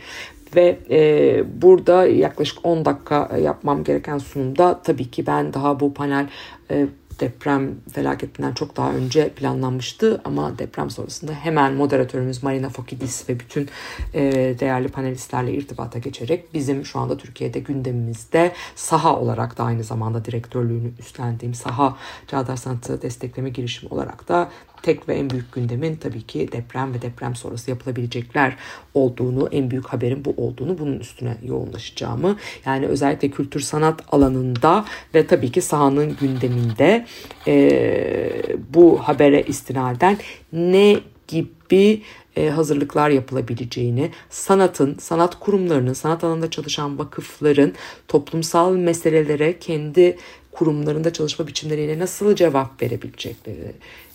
ve 0.55 0.79
e, 0.89 1.61
burada 1.61 2.07
yaklaşık 2.07 2.65
10 2.65 2.85
dakika 2.85 3.37
yapmam 3.43 3.83
gereken 3.83 4.17
sunumda 4.17 4.81
tabii 4.83 5.11
ki 5.11 5.27
ben 5.27 5.53
daha 5.53 5.79
bu 5.79 5.93
panel 5.93 6.27
e, 6.71 6.87
deprem 7.19 7.75
felaketinden 7.93 8.53
çok 8.53 8.77
daha 8.77 8.93
önce 8.93 9.29
planlanmıştı. 9.29 10.21
Ama 10.25 10.59
deprem 10.59 10.89
sonrasında 10.89 11.33
hemen 11.33 11.73
moderatörümüz 11.73 12.43
Marina 12.43 12.69
Fokidis 12.69 13.29
ve 13.29 13.39
bütün 13.39 13.69
e, 14.13 14.21
değerli 14.59 14.87
panelistlerle 14.87 15.53
irtibata 15.53 15.99
geçerek 15.99 16.53
bizim 16.53 16.85
şu 16.85 16.99
anda 16.99 17.17
Türkiye'de 17.17 17.59
gündemimizde 17.59 18.51
saha 18.75 19.19
olarak 19.19 19.57
da 19.57 19.63
aynı 19.63 19.83
zamanda 19.83 20.25
direktörlüğünü 20.25 20.91
üstlendiğim 20.99 21.53
saha 21.53 21.97
Çağdaş 22.27 22.59
Sanatı 22.59 23.01
Destekleme 23.01 23.49
Girişimi 23.49 23.93
olarak 23.93 24.27
da 24.27 24.49
tek 24.83 25.09
ve 25.09 25.15
en 25.15 25.29
büyük 25.29 25.51
gündemin 25.51 25.95
tabii 25.95 26.21
ki 26.21 26.49
deprem 26.51 26.93
ve 26.93 27.01
deprem 27.01 27.35
sonrası 27.35 27.69
yapılabilecekler 27.69 28.55
olduğunu, 28.93 29.49
en 29.51 29.71
büyük 29.71 29.87
haberin 29.87 30.25
bu 30.25 30.33
olduğunu, 30.37 30.77
bunun 30.77 30.99
üstüne 30.99 31.37
yoğunlaşacağımı, 31.43 32.37
yani 32.65 32.87
özellikle 32.87 33.29
kültür 33.29 33.59
sanat 33.59 34.01
alanında 34.11 34.85
ve 35.15 35.27
tabii 35.27 35.51
ki 35.51 35.61
sahanın 35.61 36.17
gündeminde 36.21 37.05
e, 37.47 38.43
bu 38.73 38.99
habere 38.99 39.41
istinaden 39.41 40.17
ne 40.53 40.99
gibi 41.27 42.01
e, 42.35 42.49
hazırlıklar 42.49 43.09
yapılabileceğini, 43.09 44.11
sanatın, 44.29 44.97
sanat 44.99 45.39
kurumlarının, 45.39 45.93
sanat 45.93 46.23
alanında 46.23 46.49
çalışan 46.49 46.99
vakıfların 46.99 47.73
toplumsal 48.07 48.75
meselelere 48.75 49.59
kendi 49.59 50.17
kurumlarında 50.51 51.13
çalışma 51.13 51.47
biçimleriyle 51.47 51.99
nasıl 51.99 52.35
cevap 52.35 52.81
verebilecekleri, 52.81 53.71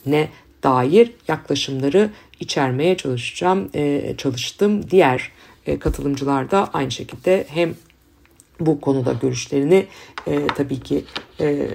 ne 0.07 0.29
dair 0.63 1.13
yaklaşımları 1.29 2.11
içermeye 2.41 2.97
çalışacağım, 2.97 3.71
e, 3.75 4.15
çalıştım. 4.17 4.91
Diğer 4.91 5.33
e, 5.67 5.79
katılımcılar 5.79 6.51
da 6.51 6.71
aynı 6.73 6.91
şekilde 6.91 7.47
hem 7.49 7.75
bu 8.61 8.81
konuda 8.81 9.13
görüşlerini 9.13 9.87
e, 10.27 10.47
tabii 10.47 10.81
ki 10.81 11.05
e, 11.41 11.69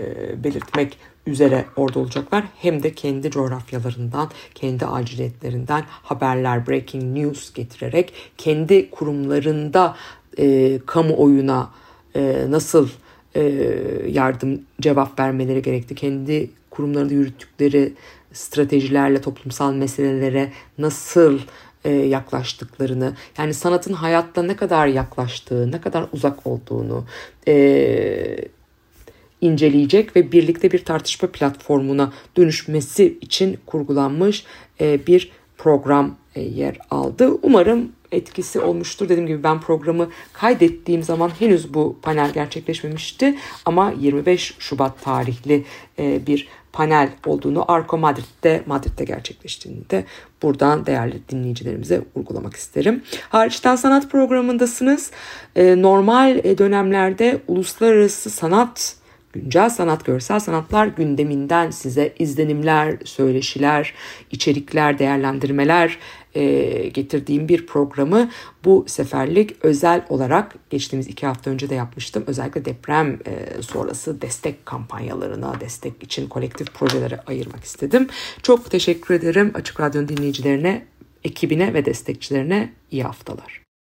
belirtmek 0.43 0.97
üzere 1.27 1.65
orada 1.75 1.99
olacaklar. 1.99 2.43
Hem 2.61 2.83
de 2.83 2.93
kendi 2.93 3.31
coğrafyalarından, 3.31 4.31
kendi 4.55 4.85
aciliyetlerinden 4.85 5.83
haberler, 5.87 6.67
breaking 6.67 7.17
news 7.17 7.53
getirerek 7.53 8.13
kendi 8.37 8.89
kurumlarında 8.89 9.95
e, 10.39 10.79
kamuoyuna 10.85 11.71
e, 12.15 12.45
nasıl 12.49 12.89
e, 13.35 13.41
yardım 14.07 14.61
cevap 14.81 15.19
vermeleri 15.19 15.61
gerekti. 15.61 15.95
Kendi 15.95 16.49
kurumlarında 16.69 17.13
yürüttükleri 17.13 17.93
stratejilerle 18.35 19.21
toplumsal 19.21 19.73
meselelere 19.73 20.51
nasıl 20.77 21.39
e, 21.85 21.91
yaklaştıklarını, 21.91 23.13
yani 23.37 23.53
sanatın 23.53 23.93
hayatla 23.93 24.43
ne 24.43 24.55
kadar 24.55 24.87
yaklaştığı, 24.87 25.71
ne 25.71 25.81
kadar 25.81 26.05
uzak 26.13 26.47
olduğunu 26.47 27.05
e, 27.47 28.37
inceleyecek 29.41 30.15
ve 30.15 30.31
birlikte 30.31 30.71
bir 30.71 30.85
tartışma 30.85 31.29
platformuna 31.31 32.13
dönüşmesi 32.37 33.17
için 33.21 33.57
kurgulanmış 33.65 34.45
e, 34.81 35.07
bir 35.07 35.31
program 35.57 36.15
e, 36.35 36.41
yer 36.41 36.77
aldı. 36.91 37.29
Umarım 37.43 37.91
etkisi 38.11 38.59
olmuştur. 38.59 39.09
Dediğim 39.09 39.27
gibi 39.27 39.43
ben 39.43 39.61
programı 39.61 40.09
kaydettiğim 40.33 41.03
zaman 41.03 41.29
henüz 41.39 41.73
bu 41.73 41.97
panel 42.01 42.33
gerçekleşmemişti. 42.33 43.35
Ama 43.65 43.93
25 43.99 44.55
Şubat 44.59 45.01
tarihli 45.01 45.63
e, 45.99 46.27
bir 46.27 46.47
panel 46.75 47.09
olduğunu 47.25 47.71
Arco 47.71 47.97
Madrid'de 47.97 48.63
Madrid'de 48.65 49.03
gerçekleştiğini 49.03 49.89
de 49.89 50.05
buradan 50.41 50.85
değerli 50.85 51.29
dinleyicilerimize 51.29 52.01
vurgulamak 52.15 52.55
isterim. 52.55 53.03
Hariçten 53.29 53.75
sanat 53.75 54.11
programındasınız. 54.11 55.11
E, 55.55 55.81
normal 55.81 56.37
e, 56.43 56.57
dönemlerde 56.57 57.41
uluslararası 57.47 58.29
sanat 58.29 58.95
güncel 59.33 59.69
sanat, 59.69 60.05
görsel 60.05 60.39
sanatlar 60.39 60.87
gündeminden 60.87 61.71
size 61.71 62.13
izlenimler, 62.19 62.95
söyleşiler, 63.05 63.93
içerikler, 64.31 64.99
değerlendirmeler 64.99 65.97
e, 66.35 66.87
getirdiğim 66.87 67.49
bir 67.49 67.65
programı 67.65 68.29
bu 68.65 68.85
seferlik 68.87 69.65
özel 69.65 70.05
olarak 70.09 70.55
geçtiğimiz 70.69 71.07
iki 71.07 71.25
hafta 71.25 71.51
önce 71.51 71.69
de 71.69 71.75
yapmıştım. 71.75 72.23
Özellikle 72.27 72.65
deprem 72.65 73.19
e, 73.25 73.61
sonrası 73.61 74.21
destek 74.21 74.65
kampanyalarına, 74.65 75.59
destek 75.59 76.03
için 76.03 76.27
kolektif 76.27 76.73
projelere 76.73 77.19
ayırmak 77.27 77.63
istedim. 77.63 78.07
Çok 78.43 78.71
teşekkür 78.71 79.13
ederim 79.13 79.51
Açık 79.53 79.79
Radyo 79.79 80.07
dinleyicilerine, 80.07 80.85
ekibine 81.23 81.73
ve 81.73 81.85
destekçilerine 81.85 82.73
iyi 82.91 83.03
haftalar. 83.03 83.64